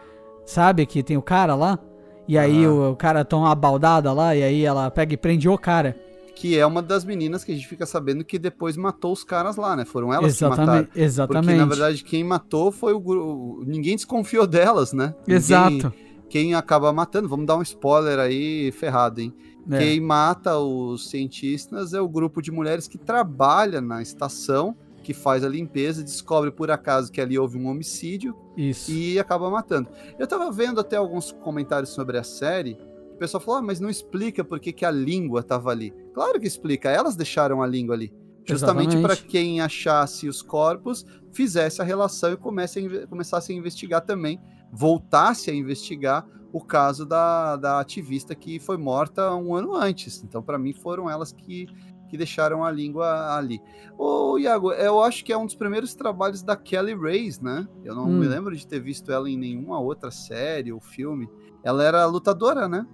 [0.45, 1.79] sabe, que tem o cara lá,
[2.27, 5.49] e aí o, o cara toma uma baldada lá, e aí ela pega e prende
[5.49, 5.95] o cara.
[6.35, 9.57] que é uma das meninas que a gente fica sabendo que depois matou os caras
[9.57, 9.85] lá, né?
[9.85, 10.73] Foram elas que mataram.
[10.73, 11.45] exatamente, exatamente.
[11.47, 13.63] Porque, na verdade, quem matou foi o.
[13.67, 15.15] Ninguém desconfiou delas, né?
[15.27, 15.93] Ninguém- Exato.
[16.29, 19.33] Quem acaba matando, vamos dar um spoiler aí, ferrado, hein?
[19.71, 19.79] É.
[19.79, 25.45] Quem mata os cientistas é o grupo de mulheres que trabalha na estação, que faz
[25.45, 28.91] a limpeza, descobre por acaso que ali houve um homicídio Isso.
[28.91, 29.89] e acaba matando.
[30.19, 32.77] Eu tava vendo até alguns comentários sobre a série.
[33.13, 35.93] O pessoal falou, ah, mas não explica por que, que a língua tava ali.
[36.13, 38.13] Claro que explica, elas deixaram a língua ali.
[38.45, 44.01] Justamente para quem achasse os corpos, fizesse a relação e comece a começasse a investigar
[44.03, 44.41] também,
[44.77, 50.23] voltasse a investigar o caso da, da ativista que foi morta um ano antes.
[50.23, 51.67] Então, para mim, foram elas que,
[52.09, 53.61] que deixaram a língua ali.
[53.99, 57.67] Ô, Iago, eu acho que é um dos primeiros trabalhos da Kelly Reyes, né?
[57.85, 58.19] Eu não Hum.
[58.19, 61.29] me lembro de ter visto ela em nenhuma outra série ou filme.
[61.63, 62.87] Ela era lutadora, né?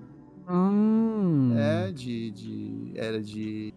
[0.49, 1.55] Hum.
[1.57, 2.93] É, de, de.
[2.97, 3.73] Era de.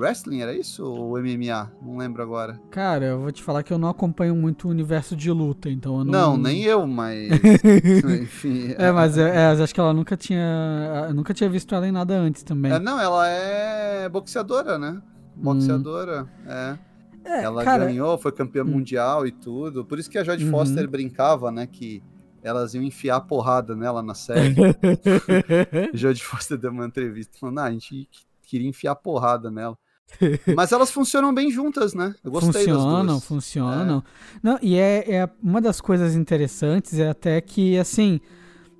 [0.00, 0.84] Wrestling, era isso?
[0.84, 1.70] Ou MMA?
[1.82, 2.60] Não lembro agora.
[2.70, 5.98] Cara, eu vou te falar que eu não acompanho muito o universo de luta, então
[5.98, 6.12] eu não.
[6.12, 7.28] Não, nem eu, mas.
[8.22, 8.74] Enfim.
[8.78, 11.06] É, mas é, é, acho que ela nunca tinha.
[11.08, 12.72] eu nunca tinha visto ela em nada antes também.
[12.72, 15.00] É, não, ela é boxeadora, né?
[15.36, 16.78] Boxeadora, é.
[17.22, 18.68] É, Ela cara, ganhou, foi campeã Hum.
[18.68, 19.84] mundial e tudo.
[19.84, 20.50] Por isso que a Jodie Uhum.
[20.52, 21.66] Foster brincava, né?
[21.66, 22.02] Que
[22.42, 24.54] elas iam enfiar porrada nela na série.
[25.92, 28.08] Jodie Foster deu uma entrevista falando, ah, a gente
[28.42, 29.76] queria enfiar porrada nela.
[30.56, 32.14] Mas elas funcionam bem juntas, né?
[32.24, 33.24] Eu gostei funcionam, das duas.
[33.24, 34.04] funcionam.
[34.42, 38.20] Não, e é, é uma das coisas interessantes é até que, assim,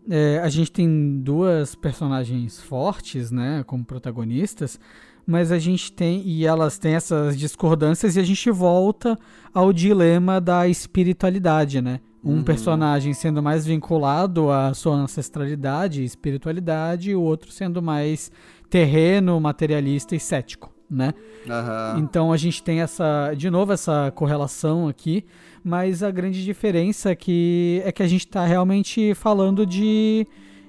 [0.09, 4.79] é, a gente tem duas personagens fortes, né, como protagonistas,
[5.27, 9.17] mas a gente tem, e elas têm essas discordâncias, e a gente volta
[9.55, 12.01] ao dilema da espiritualidade, né?
[12.23, 12.43] Um Uhum.
[12.43, 18.31] personagem sendo mais vinculado à sua ancestralidade e espiritualidade, e o outro sendo mais
[18.69, 21.15] terreno, materialista e cético, né?
[21.49, 21.99] Aham.
[22.01, 25.25] Então a gente tem essa, de novo, essa correlação aqui,
[25.63, 30.27] mas a grande diferença é que, é que a gente está realmente falando de,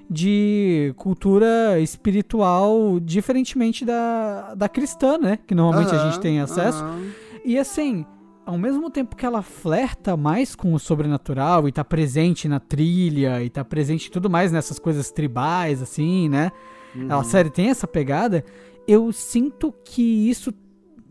[0.08, 5.38] de cultura espiritual diferentemente da, da cristã, né?
[5.46, 6.84] Que normalmente a Aham, gente tem acesso.
[6.84, 7.02] aham.
[7.44, 8.06] E assim,
[8.46, 13.42] ao mesmo tempo que ela flerta mais com o sobrenatural e tá presente na trilha
[13.42, 16.52] e tá presente tudo mais nessas coisas tribais, assim, né?
[16.94, 17.06] Uhum.
[17.10, 18.44] A série tem essa pegada.
[18.86, 20.52] Eu sinto que isso.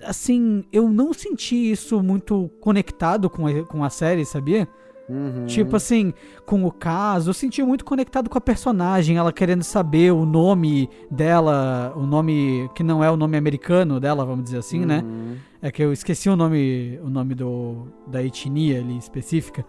[0.03, 4.67] Assim, eu não senti isso muito conectado com a, com a série, sabia?
[5.11, 5.45] Uhum.
[5.45, 6.13] Tipo assim,
[6.45, 10.89] com o caso, eu senti muito conectado com a personagem, ela querendo saber o nome
[11.09, 15.03] dela, o nome que não é o nome americano dela, vamos dizer assim, né?
[15.03, 15.35] Uhum.
[15.61, 19.65] É que eu esqueci o nome, o nome do, da etnia ali específica,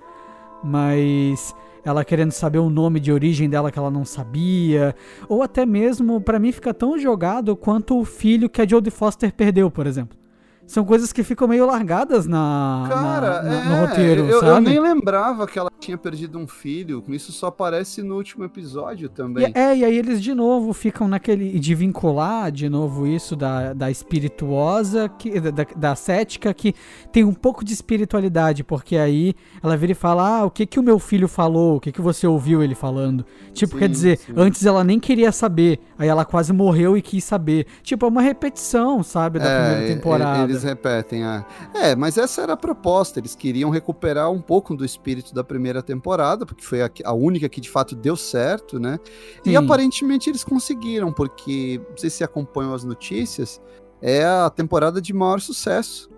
[0.63, 4.95] mas ela querendo saber o nome de origem dela que ela não sabia,
[5.29, 9.33] ou até mesmo pra mim fica tão jogado quanto o filho que a Jodie Foster
[9.33, 10.22] perdeu, por exemplo.
[10.67, 14.41] São coisas que ficam meio largadas na, na- Cara, na- é, no roteiro, eu, eu
[14.41, 14.69] sabe?
[14.71, 17.03] nem lembrava que ela tinha perdido um filho.
[17.09, 19.53] Isso só aparece no último episódio também.
[19.55, 21.59] E, é, e aí eles de novo ficam naquele.
[21.59, 26.75] de vincular de novo isso da, da espirituosa, que, da, da, cética, que
[27.11, 30.79] tem um pouco de espiritualidade, porque aí ela vira e fala: Ah, o que que
[30.79, 31.77] o meu filho falou?
[31.77, 33.25] O que que você ouviu ele falando?
[33.53, 34.33] Tipo, Sim, quer dizer, sim.
[34.37, 37.67] antes ela nem queria saber, aí ela quase morreu e quis saber.
[37.83, 40.52] Tipo, é uma repetição, sabe, da É, primeira temporada.
[40.53, 41.25] Eles repetem.
[41.25, 41.45] a-
[41.75, 43.19] É, mas essa era a proposta.
[43.19, 47.49] Eles queriam recuperar um pouco do espírito da primeira temporada, porque foi a, a única
[47.49, 48.99] que de fato deu certo, né?
[49.45, 49.57] E Sim.
[49.57, 53.61] aparentemente eles conseguiram, porque não sei se acompanham as notícias,
[54.01, 56.11] é a temporada de maior sucesso.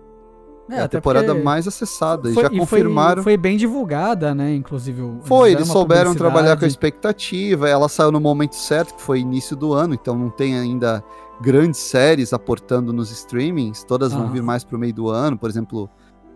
[0.69, 2.29] É, a até temporada mais acessada.
[2.29, 3.21] e foi- já e foi- confirmaram.
[3.23, 4.53] Foi, bem divulgada, né?
[4.55, 5.01] Inclusive.
[5.01, 7.69] o- Foi, eles souberam trabalhar com a expectativa.
[7.69, 11.03] Ela saiu no momento certo, que foi início do ano, então não tem ainda
[11.41, 13.83] grandes séries aportando nos streamings.
[13.83, 14.29] Todas vão Ah.
[14.31, 15.37] vir mais pro meio do ano.
[15.37, 15.89] Por exemplo,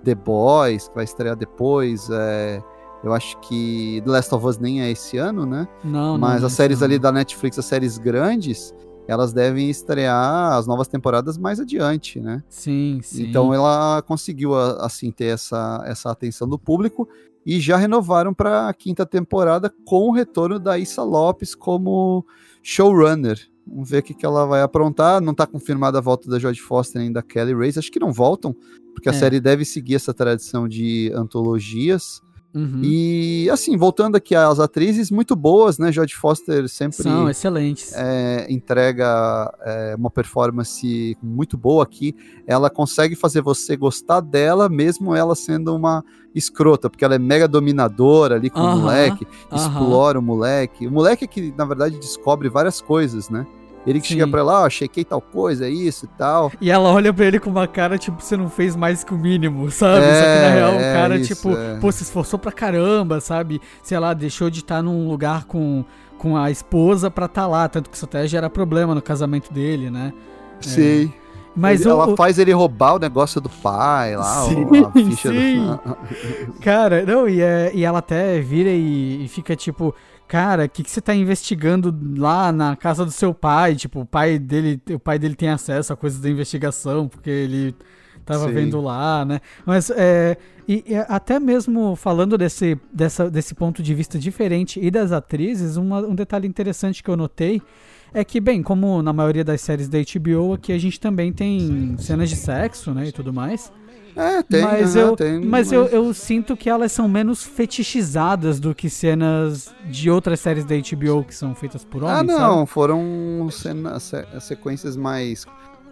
[0.04, 2.10] The Boys, que vai estrear depois.
[2.12, 2.62] é,
[3.04, 5.68] eu acho que The Last of Us nem é esse ano, né?
[5.84, 6.86] Não, não, Mas não, as séries não.
[6.86, 8.74] ali da Netflix, as séries grandes,
[9.10, 12.44] elas devem estrear as novas temporadas mais adiante, né?
[12.48, 13.28] Sim, sim.
[13.28, 17.08] Então ela conseguiu a- assim ter essa, essa atenção do público
[17.46, 22.26] e já renovaram para a quinta temporada com o retorno da Issa Lopes como
[22.62, 23.40] showrunner.
[23.66, 25.22] Vamos ver o que, que ela vai aprontar.
[25.22, 27.78] Não está confirmada a volta da Jodie Foster nem da Kelly Reyes.
[27.78, 28.56] Acho que não voltam,
[28.94, 29.16] porque a É.
[29.16, 32.22] série deve seguir essa tradição de antologias.
[32.54, 32.82] Uhum.
[32.84, 35.92] E assim, voltando aqui às atrizes muito boas, né?
[35.92, 37.94] Jodie Foster sempre São excelentes.
[37.96, 42.16] é, entrega é, uma performance muito boa aqui.
[42.48, 47.48] Ela consegue fazer você gostar dela, mesmo ela sendo uma escrota, porque ela é mega
[47.48, 50.88] dominadora ali com Aham, o moleque, explora o moleque.
[50.88, 53.46] O moleque é que, na verdade, descobre várias coisas, né?
[53.90, 54.14] Ele que Sim.
[54.16, 56.52] chega pra ela, ó, chequei tal coisa, é isso e tal.
[56.62, 59.18] E ela olha pra ele com uma cara, tipo, você não fez mais que o
[59.18, 60.02] mínimo, sabe?
[60.06, 61.78] Só que na É, real o é cara, isso, tipo, é.
[61.80, 63.60] pô, se esforçou pra caramba, sabe?
[63.82, 65.84] Sei lá, deixou de estar num lugar com,
[66.18, 69.90] com a esposa pra estar lá, tanto que isso até gera problema no casamento dele,
[69.90, 70.14] né?
[70.62, 71.12] Sim.
[71.56, 74.86] Mas Ele- o, ela o- faz ele roubar o negócio do pai lá, Sim, o-
[74.88, 75.66] a ficha sim.
[75.66, 75.98] do.
[76.62, 79.94] Cara, não, e, é, e ela até vira e, e fica tipo,
[80.30, 83.76] cara, o que, que você tá investigando lá na casa do seu pai?
[83.76, 87.76] Tipo, o pai dele, o pai dele tem acesso a coisas da investigação, porque ele
[88.24, 88.54] tava Sim.
[88.54, 89.42] vendo lá, né?
[89.66, 90.38] Mas é.
[90.68, 95.78] E, e até mesmo falando desse, dessa, desse ponto de vista diferente e das atrizes,
[95.78, 97.60] uma- um detalhe interessante que eu notei
[98.14, 101.96] é que, bem, como na maioria das séries da HBO, aqui a gente também tem
[101.98, 103.72] cenas de sexo, né, e tudo mais.
[104.20, 108.76] É, tem, mas eu, tem, mas eu, eu sinto que elas são menos fetichizadas do
[108.76, 112.56] que cenas de outras séries da HBO que são feitas por homens, Ah, sabe?
[112.56, 115.46] não, foram cena- se- sequências mais.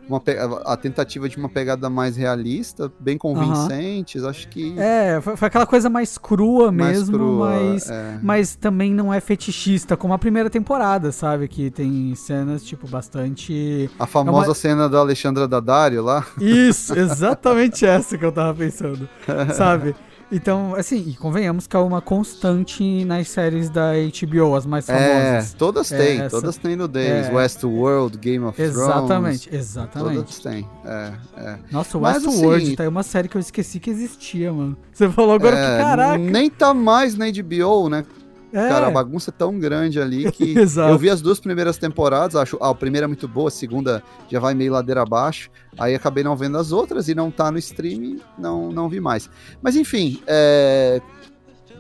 [0.08, 0.22] Uma,
[0.66, 4.74] a tentativa de uma pegada mais realista, bem convincentes, acho que.
[4.80, 8.20] É, foi, foi aquela coisa mais crua mais mesmo, crua, mas, é.
[8.22, 11.48] mas também não é fetichista, como a primeira temporada, sabe?
[11.48, 13.90] Que tem cenas, tipo, bastante.
[14.00, 16.26] A famosa é uma- cena da Alexandra Daddario lá.
[16.40, 19.08] Isso, exatamente essa que eu tava pensando,
[19.54, 19.96] sabe?
[20.30, 24.94] Então, assim, e convenhamos que é uma constante nas séries da HBO, as mais É,
[24.94, 25.54] famosas.
[25.54, 27.28] todas É, têm, todas têm nudez.
[27.28, 27.32] é.
[27.34, 29.66] Westworld, Game of Exatamente, Thrones.
[29.70, 30.16] exatamente.
[30.18, 30.68] Todas têm.
[30.84, 31.58] É, é.
[31.72, 34.76] Nossa, Mas, Westworld assim- tá aí uma série que eu esqueci que existia, mano.
[34.92, 36.18] Você falou agora É, que caraca.
[36.18, 38.04] Nem tá mais na HBO, né?
[38.54, 40.56] É, Cara, a bagunça é tão grande ali que
[40.90, 44.40] eu vi as duas primeiras temporadas, acho a primeira é muito boa, a segunda já
[44.40, 45.50] vai meio ladeira abaixo.
[45.78, 49.30] Aí acabei não vendo as outras e não tá no streaming, não, não vi mais.
[49.62, 51.02] Mas enfim, é,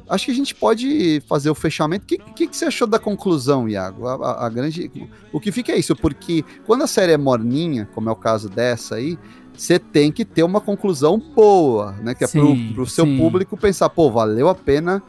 [0.09, 2.03] acho que a gente pode fazer o fechamento.
[2.03, 4.07] O que, que, que você achou da conclusão, Iago?
[4.07, 4.91] A, a- grande,
[5.31, 8.49] o que fica é isso, porque quando a série é morninha, como é o caso
[8.49, 9.17] dessa aí,
[9.55, 12.13] você tem que ter uma conclusão boa, né?
[12.13, 13.17] Que é pro, Sim, pro seu sim.
[13.17, 15.01] público pensar, pô, valeu a pena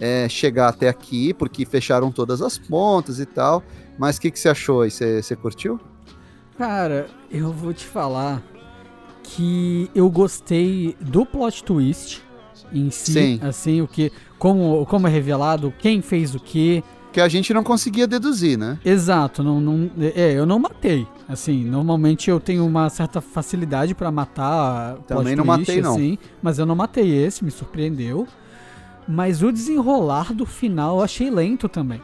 [0.00, 3.62] é, chegar até aqui, porque fecharam todas as pontas e tal.
[3.98, 4.90] Mas o que, que você achou aí?
[4.90, 5.78] Você você curtiu?
[6.56, 8.42] Cara, eu vou te falar
[9.22, 12.22] que eu gostei do plot twist
[12.72, 13.40] em si, Sim.
[13.42, 16.82] assim, o que como como é revelado, quem fez o quê.
[17.12, 18.78] Que a gente não conseguia deduzir, né?
[18.84, 21.06] Exato, não, não é, eu não matei.
[21.28, 25.92] Assim, normalmente eu tenho uma certa facilidade pra matar Também não twist, matei, não.
[25.92, 28.26] assim, mas eu não matei esse, me surpreendeu.
[29.08, 32.00] Mas o desenrolar do final eu achei lento também.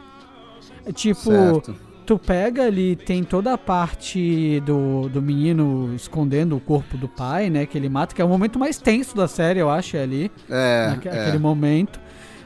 [0.85, 1.75] É Tipo, certo.
[2.05, 7.49] tu pega ali, tem toda a parte do, do menino escondendo o corpo do pai,
[7.49, 7.65] né?
[7.65, 10.31] Que ele mata, que é o momento mais tenso da série, eu acho, é ali.
[10.49, 11.21] É, naque- é.
[11.21, 11.99] aquele momento.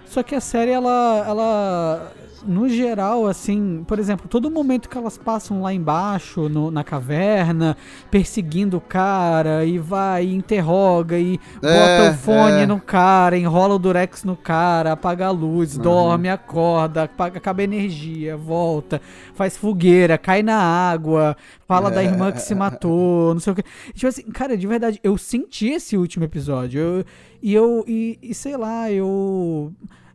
[0.05, 2.11] Só que a série, ela, ela,
[2.45, 7.75] no geral, assim, por exemplo, todo momento que elas passam lá embaixo, no- na caverna,
[8.09, 12.65] perseguindo o cara, e vai, e interroga, e É, bota o fone é.
[12.65, 15.83] no cara, enrola o durex no cara, apaga a luz, Uhum.
[15.83, 19.01] dorme, acorda, apaga, acaba a energia, volta,
[19.33, 21.35] faz fogueira, cai na água,
[21.67, 23.63] fala da irmã que se matou, não sei o que.
[23.93, 26.79] Tipo assim, cara, de verdade, eu senti esse último episódio.
[26.79, 27.05] eu-
[27.43, 29.71] e eu, e, e sei lá, eu.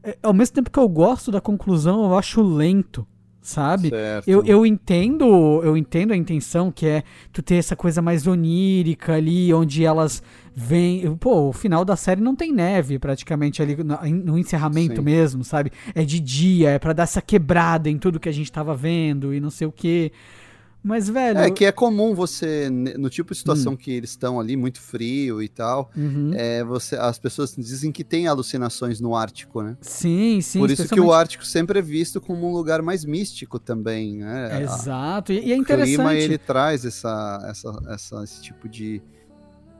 [0.07, 3.07] É, Ao mesmo tempo que eu gosto da conclusão, eu acho lento,
[3.43, 3.89] sabe?
[3.91, 4.29] Certo.
[4.29, 5.25] Eu, eu entendo,
[5.65, 7.03] eu entendo a intenção que é
[7.33, 10.23] tu ter essa coisa mais onírica ali, onde elas
[10.55, 11.17] vêm.
[11.17, 15.03] Pô, o final da série não tem neve praticamente ali no, no encerramento Sim.
[15.03, 15.73] mesmo, sabe?
[15.95, 19.35] É de dia, é pra dar essa quebrada em tudo que a gente tava vendo
[19.35, 20.13] e não sei o quê.
[20.89, 21.39] Mas, velho.
[21.41, 25.43] É que é comum você, no tipo de situação que eles estão ali, muito frio
[25.43, 26.31] e tal, Uhum.
[26.33, 29.77] é, você, as pessoas dizem que tem alucinações no Ártico, né?
[29.81, 30.61] Sim, sim.
[30.61, 34.19] Por isso que o especialmente- Ártico sempre é visto como um lugar mais místico também,
[34.19, 34.63] né?
[34.63, 35.33] Exato.
[35.33, 36.19] E, e é o clima, interessante.
[36.23, 39.03] ele traz essa, essa, essa, esse tipo de,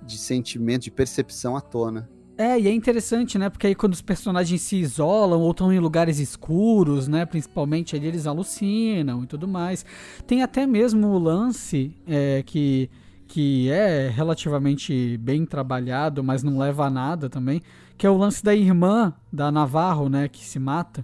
[0.05, 2.09] de sentimento, de percepção à tona.
[2.39, 3.49] É, e é interessante, né?
[3.49, 7.25] Porque aí quando os personagens se isolam ou estão em lugares escuros, né?
[7.25, 9.87] Principalmente ali eles alucinam e tudo mais.
[10.27, 12.91] Tem até mesmo o lance é, que,
[13.27, 17.63] que é relativamente bem trabalhado, mas não leva a nada também,
[17.97, 20.29] que é o lance da irmã da Navarro, né?
[20.29, 21.03] Que se mata.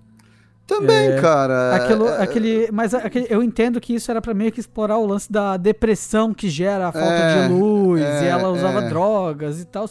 [0.66, 1.74] Também, cara.
[1.76, 5.06] Aquilo, é- aquele, mas aquele- eu entendo que isso era pra meio que explorar o
[5.06, 8.88] lance da depressão que gera a falta É, de luz é, e ela usava é.
[8.88, 9.88] drogas e tal.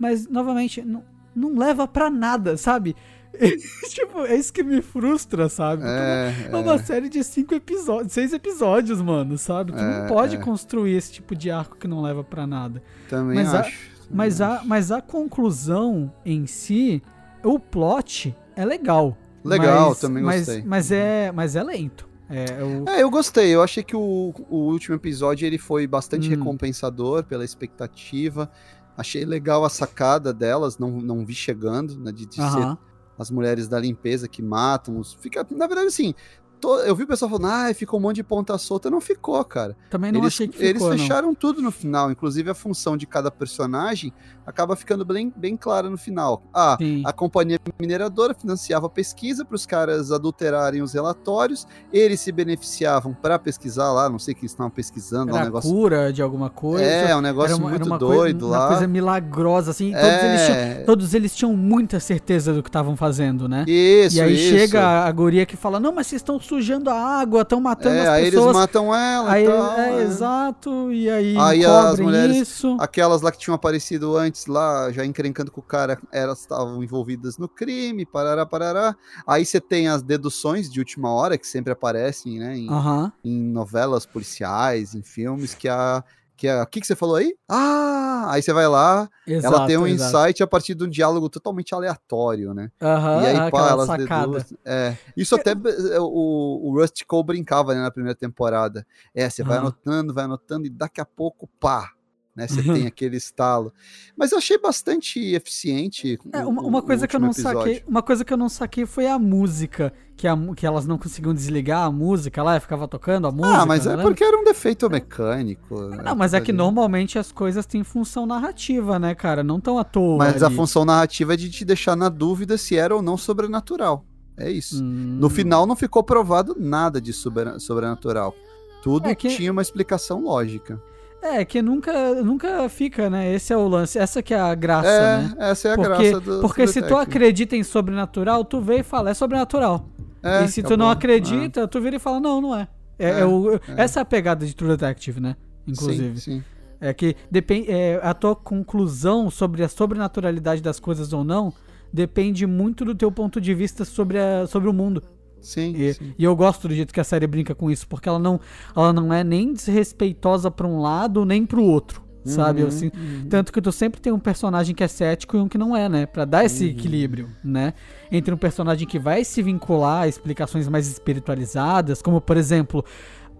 [0.00, 1.04] Mas, novamente, não,
[1.36, 2.96] não leva pra nada, sabe?
[3.90, 5.82] tipo, é isso que me frustra, sabe?
[5.84, 9.70] É, é uma série de cinco episódios, seis episódios, mano, sabe?
[9.72, 10.38] Tu não É, pode é.
[10.40, 12.82] construir esse tipo de arco que não leva pra nada.
[13.08, 13.90] Também mas a- acho.
[14.10, 17.00] Mas também a, mas a conclusão em si,
[17.44, 19.16] o plot é legal.
[19.44, 20.64] Legal, mas, também mas, gostei.
[20.66, 22.08] Mas é, mas é lento.
[22.30, 22.88] É, o...
[22.88, 23.52] É, eu gostei.
[23.54, 26.30] Eu achei que o, o último episódio ele foi bastante Hum.
[26.30, 28.50] recompensador pela expectativa.
[28.96, 32.78] Achei legal a sacada delas, não, não vi chegando, né, de, de ser Aham.
[33.18, 34.98] as mulheres da limpeza que matam.
[34.98, 36.14] Os, fica, na verdade, assim,
[36.60, 38.90] to- eu vi o pessoal falando, ah, ficou um monte de ponta solta.
[38.90, 39.76] Não ficou, cara.
[39.88, 40.98] Também não eles, achei que eles ficou, não.
[40.98, 44.12] fecharam tudo no final, inclusive a função de cada personagem
[44.46, 46.42] acaba ficando bem, bem clara no final.
[46.52, 47.02] Ah, Sim.
[47.06, 53.14] a companhia mineradora financiava a pesquisa para os caras adulterarem os relatórios, eles se beneficiavam
[53.14, 55.70] para pesquisar lá, não sei o que eles estavam pesquisando, é um Era negócio.
[55.70, 56.84] cura de alguma coisa.
[56.84, 58.58] É, um negócio uma, muito doido coisa, lá.
[58.64, 59.92] Uma coisa milagrosa, assim.
[59.92, 63.64] Todos, eles tinham, é, todos eles tinham muita certeza do que estavam fazendo, né?
[63.68, 64.56] isso, e aí isso.
[64.56, 67.94] chega a, a guria que fala: Não, mas vocês estão sujando a água, estão matando
[67.96, 68.56] É, as aí eles pessoas.
[68.56, 69.72] matam ela aí, e tal.
[69.78, 70.02] é, é.
[70.02, 70.92] exato.
[70.92, 72.76] E aí, Aí as mulheres- isso.
[72.80, 77.38] Aquelas lá que tinham aparecido antes lá, já encrencando com o cara, elas estavam envolvidas
[77.38, 78.96] no crime, parará, parará.
[79.26, 83.12] Aí você tem as deduções de última hora, que sempre aparecem, né, em, Aham.
[83.24, 86.02] em novelas policiais, em filmes, que a...
[86.40, 87.34] Que a, o que, que você falou aí?
[87.46, 88.30] Ah!
[88.30, 90.26] Aí você vai lá, Exato, ela tem um exato.
[90.26, 92.70] insight a partir de um diálogo totalmente aleatório, né?
[92.80, 94.26] Aham, e aí, aquela pá, elas sacada.
[94.26, 94.58] deduzem.
[94.64, 98.86] É, isso até eh, o, o Rust Cole brincava né, na primeira temporada.
[99.14, 101.92] É, você vai anotando, vai anotando e daqui a pouco, pá,
[102.34, 102.46] né?
[102.46, 102.74] Você Uhum.
[102.74, 103.72] tem aquele estalo.
[104.16, 106.18] Mas eu achei bastante eficiente.
[106.32, 107.58] É, o- uma, o- uma o coisa que eu não episódio.
[107.60, 110.96] saquei, uma coisa que eu não saquei foi a música, que, a, que elas não
[110.98, 113.58] conseguiam desligar a música lá, ficava tocando a música.
[113.62, 114.02] Ah, mas é né?
[114.02, 115.80] porque era um defeito mecânico.
[115.88, 119.42] né, Não, mas é que normalmente as coisas têm função narrativa, né, cara?
[119.42, 120.18] Não tão à toa.
[120.18, 120.56] Mas a ali.
[120.56, 124.04] função narrativa é de te deixar na dúvida se era ou não sobrenatural.
[124.36, 124.82] É isso.
[124.82, 125.18] Hum.
[125.20, 128.34] No final não ficou provado nada de sobrenatural.
[128.82, 130.80] Tudo É que- tinha uma explicação lógica.
[131.22, 133.32] É, que nunca, nunca fica, né?
[133.34, 135.34] Esse é o lance, essa que é a graça, é, né?
[135.38, 138.82] essa é a Porque, graça do porque se tu acredita em sobrenatural, tu vê e
[138.82, 139.86] fala, é sobrenatural.
[140.22, 140.78] É, e se tu acabou.
[140.86, 142.68] não acredita, tu vira e fala, não, não é.
[142.98, 145.36] É, É, é o- Essa é a pegada de True Detective, né?
[145.66, 146.20] É, Inclusive.
[146.20, 146.44] Sim, sim.
[146.80, 151.52] É que depende, é, a tua conclusão sobre a sobrenaturalidade das coisas ou não
[151.92, 155.02] depende muito do teu ponto de vista sobre, a, sobre o mundo.
[155.40, 156.14] Sim, E, sim.
[156.18, 158.38] e eu gosto do jeito que a série brinca com isso, porque ela não,
[158.76, 162.62] ela não é nem desrespeitosa pra um lado nem pro outro, sabe?
[162.62, 162.90] Uhum, Assim,
[163.28, 165.88] Tanto que tu sempre tem um personagem que é cético e um que não é,
[165.88, 166.06] né?
[166.06, 167.72] Pra dar esse equilíbrio, né?
[168.12, 172.84] Entre um personagem que vai se vincular a explicações mais espiritualizadas, como por exemplo.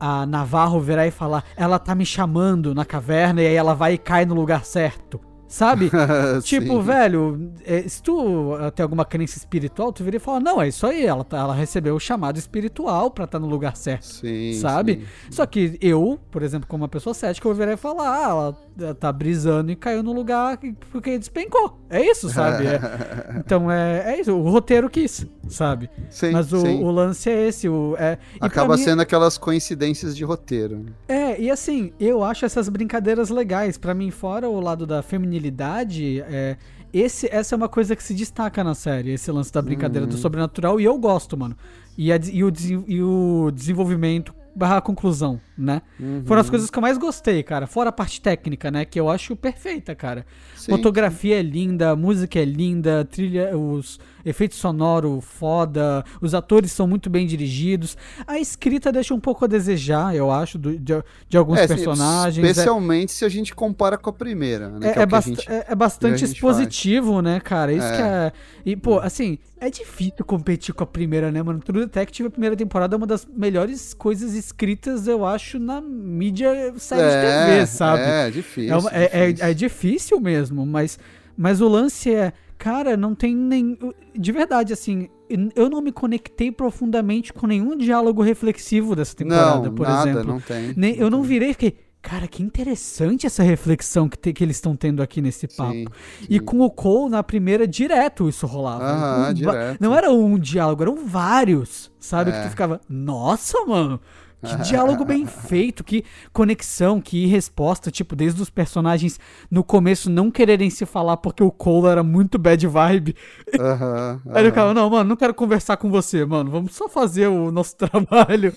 [0.02, 3.92] A Navarro virar e falar, ela tá me chamando na caverna e aí ela vai
[3.92, 5.20] e cai no lugar certo.
[5.50, 5.90] Sabe?
[6.44, 6.80] Tipo, Sim.
[6.82, 10.68] velho, é, se tu eh, tem alguma crença espiritual, tu vira e fala, não, é
[10.68, 14.04] isso aí, ela, tá- ela recebeu o chamado espiritual pra estar no lugar certo.
[14.06, 14.94] Sim, sabe?
[14.94, 15.32] sim.
[15.32, 18.94] Só que eu, por exemplo, como uma pessoa cética, eu e falar, ah, ela ela
[18.94, 21.78] tá brisando e caiu no lugar que- porque despencou.
[21.90, 22.66] É isso, sabe?
[22.66, 22.80] É-
[23.44, 25.90] então é, é isso, o roteiro quis, sabe?
[26.08, 30.24] Sim, Mas o, o lance é esse, o, é, Acaba mim- sendo aquelas coincidências de
[30.24, 30.86] roteiro.
[31.08, 33.76] é, e assim, eu acho essas brincadeiras legais.
[33.76, 36.56] Pra mim, fora o lado da feminilidade, é,
[36.92, 40.12] esse, essa é uma coisa que se destaca na série, esse lance da brincadeira Uhum.
[40.12, 41.56] do sobrenatural, e eu gosto, mano.
[41.96, 42.52] E, a e o,
[42.86, 45.80] e o desenvolvimento barra conclusão, né?
[45.98, 46.22] Uhum.
[46.24, 47.66] Foram as coisas que eu mais gostei, cara.
[47.66, 48.84] Fora a parte técnica, né?
[48.84, 50.26] Que eu acho perfeita, cara.
[50.56, 56.86] Sim, Fotografia é linda, música é linda, trilha, os efeitos sonoros foda, os atores são
[56.86, 57.96] muito bem dirigidos.
[58.26, 60.94] A escrita deixa um pouco a desejar, eu acho, do- de,
[61.28, 62.44] de alguns É, personagens.
[62.46, 64.92] É- Especialmente se a gente compara com a primeira, né?
[64.94, 67.72] é, é é bast- gente- é- é bastante expositivo, né, cara?
[67.72, 67.96] Isso É.
[67.96, 68.32] que é.
[68.66, 71.60] E, pô, assim, é difícil competir com a primeira, né, mano?
[71.60, 76.72] True Detective, a primeira temporada, é uma das melhores coisas escritas, eu acho, na mídia
[76.78, 78.02] série de TV, sabe?
[78.02, 78.72] É, difícil.
[78.72, 79.46] É, uma- é- é- difícil.
[79.46, 80.98] é difícil mesmo, mas,
[81.36, 83.78] mas o lance é, cara, não tem nem.
[84.20, 85.08] De verdade, assim,
[85.56, 90.28] eu não me conectei profundamente com nenhum diálogo reflexivo dessa temporada, não, por nada, exemplo.
[90.32, 90.74] não tem.
[90.76, 91.76] Nem, eu não virei e fiquei.
[92.02, 95.72] Cara, que interessante essa reflexão que, te- que eles estão tendo aqui nesse papo.
[95.72, 95.84] Sim,
[96.30, 96.44] E sim.
[96.44, 98.84] com o Cole, na primeira, direto isso rolava.
[98.84, 99.78] Aham, Um direto.
[99.82, 101.90] Não era um diálogo, eram vários.
[101.98, 102.30] Sabe?
[102.32, 102.42] Que É.
[102.44, 104.00] tu ficava, nossa, mano.
[104.42, 109.20] Que diálogo bem feito, que conexão, que resposta, tipo, desde os personagens
[109.50, 113.14] no começo não quererem se falar porque o Cole era muito bad vibe.
[113.58, 114.44] Aham, Aí ele aham.
[114.50, 116.50] ficava, não, mano, não quero conversar com você, mano.
[116.50, 118.54] Vamos só fazer o nosso trabalho.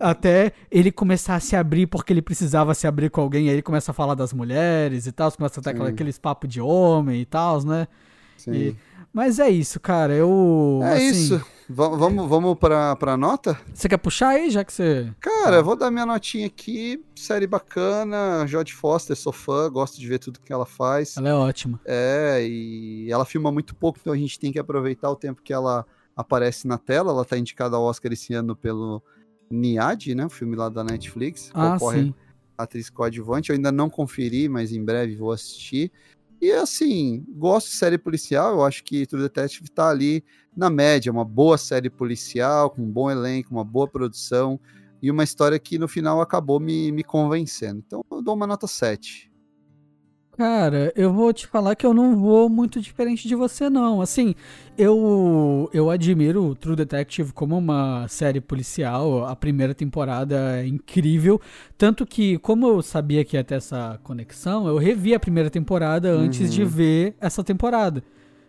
[0.00, 3.48] Até ele começar a se abrir porque ele precisava se abrir com alguém.
[3.48, 5.30] Aí ele começa a falar das mulheres e tal.
[5.32, 5.82] Começa a ter Sim.
[5.82, 7.86] aqueles papos de homem e tal, né?
[8.36, 8.52] Sim.
[8.52, 8.76] E-
[9.12, 10.12] mas é isso, cara.
[10.12, 10.80] Eu.
[10.82, 11.42] É assim, isso.
[11.68, 13.58] Va- vamos vamos pra, pra nota?
[13.74, 15.12] Você quer puxar aí, já que você.
[15.20, 17.04] Cara, eu vou dar minha notinha aqui.
[17.16, 18.46] Série bacana.
[18.46, 21.16] Jodie Foster, sou fã, gosto de ver tudo que ela faz.
[21.16, 21.80] Ela é ótima.
[21.84, 25.52] É, e ela filma muito pouco, então a gente tem que aproveitar o tempo que
[25.52, 27.10] ela aparece na tela.
[27.10, 29.02] Ela tá indicada ao Oscar esse ano pelo
[29.50, 30.26] Niad, né?
[30.26, 31.50] O filme lá da Netflix.
[31.54, 32.14] Ah, sim.
[32.56, 33.50] a atriz coadjuvante.
[33.50, 35.90] Eu ainda não conferi, mas em breve vou assistir.
[36.40, 38.54] E assim, gosto de série policial.
[38.54, 40.24] Eu acho que True Detective tá ali
[40.56, 41.10] na média.
[41.10, 44.60] Uma boa série policial, com um bom elenco, uma boa produção.
[45.02, 47.82] E uma história que no final acabou me, me convencendo.
[47.86, 49.30] Então eu dou uma nota 7.
[50.36, 54.02] Cara, eu vou te falar que eu não vou muito diferente de você, não.
[54.02, 54.34] Assim,
[54.76, 59.24] eu, eu admiro True Detective como uma série policial.
[59.24, 61.40] A primeira temporada é incrível.
[61.78, 66.10] Tanto que, como eu sabia que ia ter essa conexão, eu revi a primeira temporada
[66.10, 68.04] antes de ver essa temporada.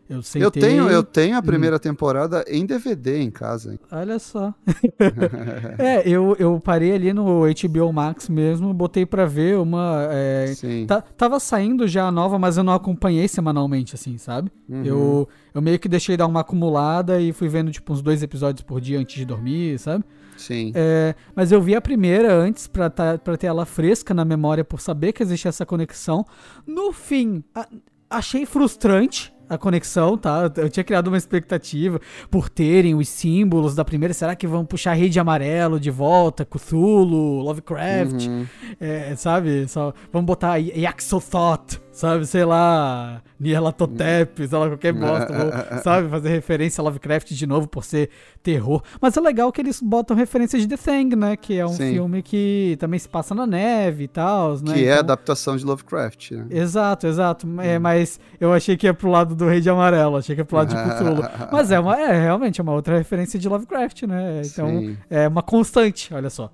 [0.09, 1.39] Eu, Eu sentei- tenho, eu tenho Hum.
[1.39, 3.73] a primeira temporada em DVD em casa.
[3.73, 3.79] hein?
[3.91, 4.53] Olha só.
[5.77, 10.07] é, eu, eu parei ali no HBO Max mesmo, botei pra ver uma.
[10.11, 10.85] é, Sim.
[10.87, 14.51] tá- tava saindo já a nova, mas eu não acompanhei semanalmente, assim, sabe?
[14.69, 14.85] Uhum.
[14.85, 18.61] Eu, eu meio que deixei dar uma acumulada e fui vendo, tipo, uns dois episódios
[18.63, 20.03] por dia antes de dormir, sabe?
[20.37, 20.71] Sim.
[20.75, 24.63] É, mas eu vi a primeira antes pra, tá, pra ter ela fresca na memória
[24.63, 26.25] por saber que existia essa conexão.
[26.65, 27.67] No fim, a-
[28.09, 30.51] achei frustrante a conexão, tá?
[30.57, 34.13] Eu tinha criado uma expectativa por terem os símbolos da primeira.
[34.13, 36.45] Será que vão puxar Rede Amarelo de volta?
[36.45, 38.45] Cthulhu, Lovecraft, Uhum.
[38.79, 39.67] é, sabe?
[39.67, 42.25] Só, vamos botar Yaxothoth, sabe?
[42.27, 45.33] Sei lá, Nyarlathotep, sei lá, qualquer bosta.
[45.33, 46.09] vou, sabe?
[46.09, 48.09] Fazer referência a Lovecraft de novo por ser
[48.43, 48.81] terror.
[49.01, 51.35] Mas é legal que eles botam referência de The Thing, né?
[51.35, 51.93] Que é um Sim.
[51.93, 54.73] filme que também se passa na neve e tal, né?
[54.73, 56.45] Que é Então- adaptação de Lovecraft, né?
[56.51, 57.47] Exato, exato.
[57.47, 57.59] Hum.
[57.61, 60.45] É, mas eu achei que ia pro lado do Rei de Amarelo, achei que ia
[60.45, 61.23] pro lado de Cthulhu.
[61.51, 64.41] Mas é, uma, é realmente é uma outra referência de Lovecraft, né?
[64.45, 64.97] Então Sim.
[65.09, 66.51] é uma constante, olha só.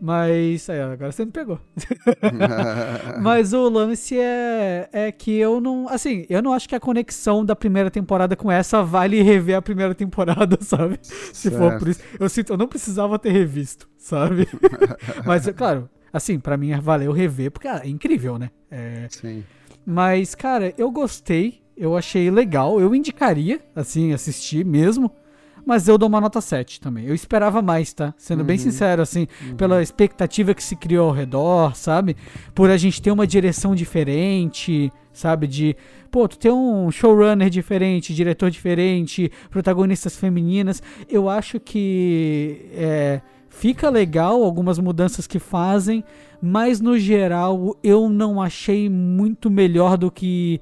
[0.00, 1.58] Mas é, agora você me pegou.
[3.22, 5.88] Mas o lance é, é que eu não.
[5.88, 9.62] Assim, eu não acho que a conexão da primeira temporada com essa vale rever a
[9.62, 10.98] primeira temporada, sabe?
[11.02, 11.78] Se for Certo.
[11.78, 12.00] por isso.
[12.20, 14.46] Eu sinto, eu não precisava ter revisto, sabe?
[15.24, 18.50] Mas, é claro, assim, pra mim valeu rever, porque ah, é incrível, né?
[18.70, 19.44] É, Sim.
[19.84, 25.10] mas, cara, eu gostei, eu achei legal, eu indicaria, assim, assistir mesmo.
[25.66, 27.06] Mas eu dou uma nota 7 também.
[27.06, 28.14] Eu esperava mais, tá?
[28.16, 32.16] Sendo bem sincero, assim, pela expectativa que se criou ao redor, sabe?
[32.54, 35.48] Por a gente ter uma direção diferente, sabe?
[35.48, 35.76] De,
[36.08, 40.80] pô, tu ter um showrunner diferente, diretor diferente, protagonistas femininas.
[41.10, 46.04] Eu acho que é, fica legal algumas mudanças que fazem,
[46.40, 50.60] mas no geral eu não achei muito melhor do que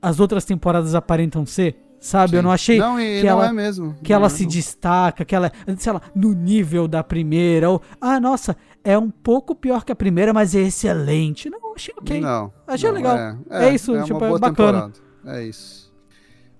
[0.00, 1.76] as outras temporadas aparentam ser.
[2.00, 2.36] Sabe?
[2.36, 2.44] Eu Sim.
[2.44, 3.96] não achei Não, e que não ela é mesmo.
[4.02, 7.82] que Não ela é, se destaca, que ela, sei lá, no nível da primeira, ou,
[8.00, 11.50] ah, nossa, é um pouco pior que a primeira, mas é excelente.
[11.50, 12.20] Não, achei ok.
[12.20, 12.52] Não.
[12.66, 13.16] Achei não, legal.
[13.50, 14.50] É, É isso, é tipo, uma é bacana.
[14.50, 14.92] temporada.
[15.26, 15.92] É isso.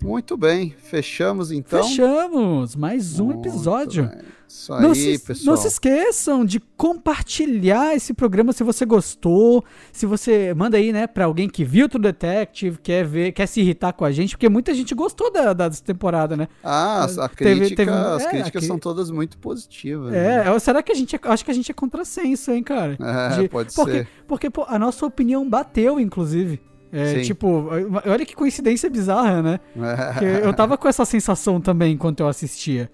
[0.03, 0.75] Muito bem.
[0.79, 1.83] Fechamos então.
[1.83, 4.09] Fechamos mais um Muito episódio.
[4.09, 4.19] bem.
[4.49, 5.47] Isso Não aí, se, pessoal.
[5.57, 9.65] não se esqueçam de compartilhar esse programa se você gostou.
[9.93, 13.61] Se você manda aí, né, pra alguém que viu True Detective, quer ver, quer se
[13.61, 16.49] irritar com a gente, porque muita gente gostou da, da dessa temporada, né?
[16.65, 20.13] Ah, as- a Teve- crítica, teve as é, críticas são todas muito positivas.
[20.13, 20.47] né?
[20.49, 22.97] É, será que a gente é, acho que a gente é contrassenso, hein, cara?
[23.01, 24.09] É, De- pode porque, ser.
[24.27, 26.61] Porque, pô, a nossa opinião bateu, inclusive.
[26.91, 27.67] É, tipo,
[28.07, 29.61] olha que coincidência bizarra, né?
[30.43, 32.91] Eu tava com essa sensação também enquanto eu assistia.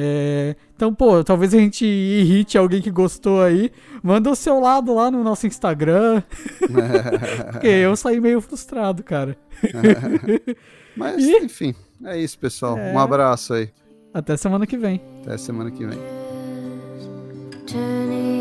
[0.00, 3.72] É, então, pô, talvez a gente irrite alguém que gostou aí.
[4.00, 6.22] Manda o seu lado lá no nosso Instagram.
[7.50, 9.36] Porque eu saí meio frustrado, cara.
[10.96, 11.38] Mas, Ih.
[11.38, 11.74] enfim,
[12.04, 12.78] é isso, pessoal.
[12.78, 12.92] É.
[12.92, 13.70] Um abraço aí.
[14.14, 15.02] Até semana que vem.
[15.22, 15.98] Até semana que vem.
[17.66, 18.37] Turning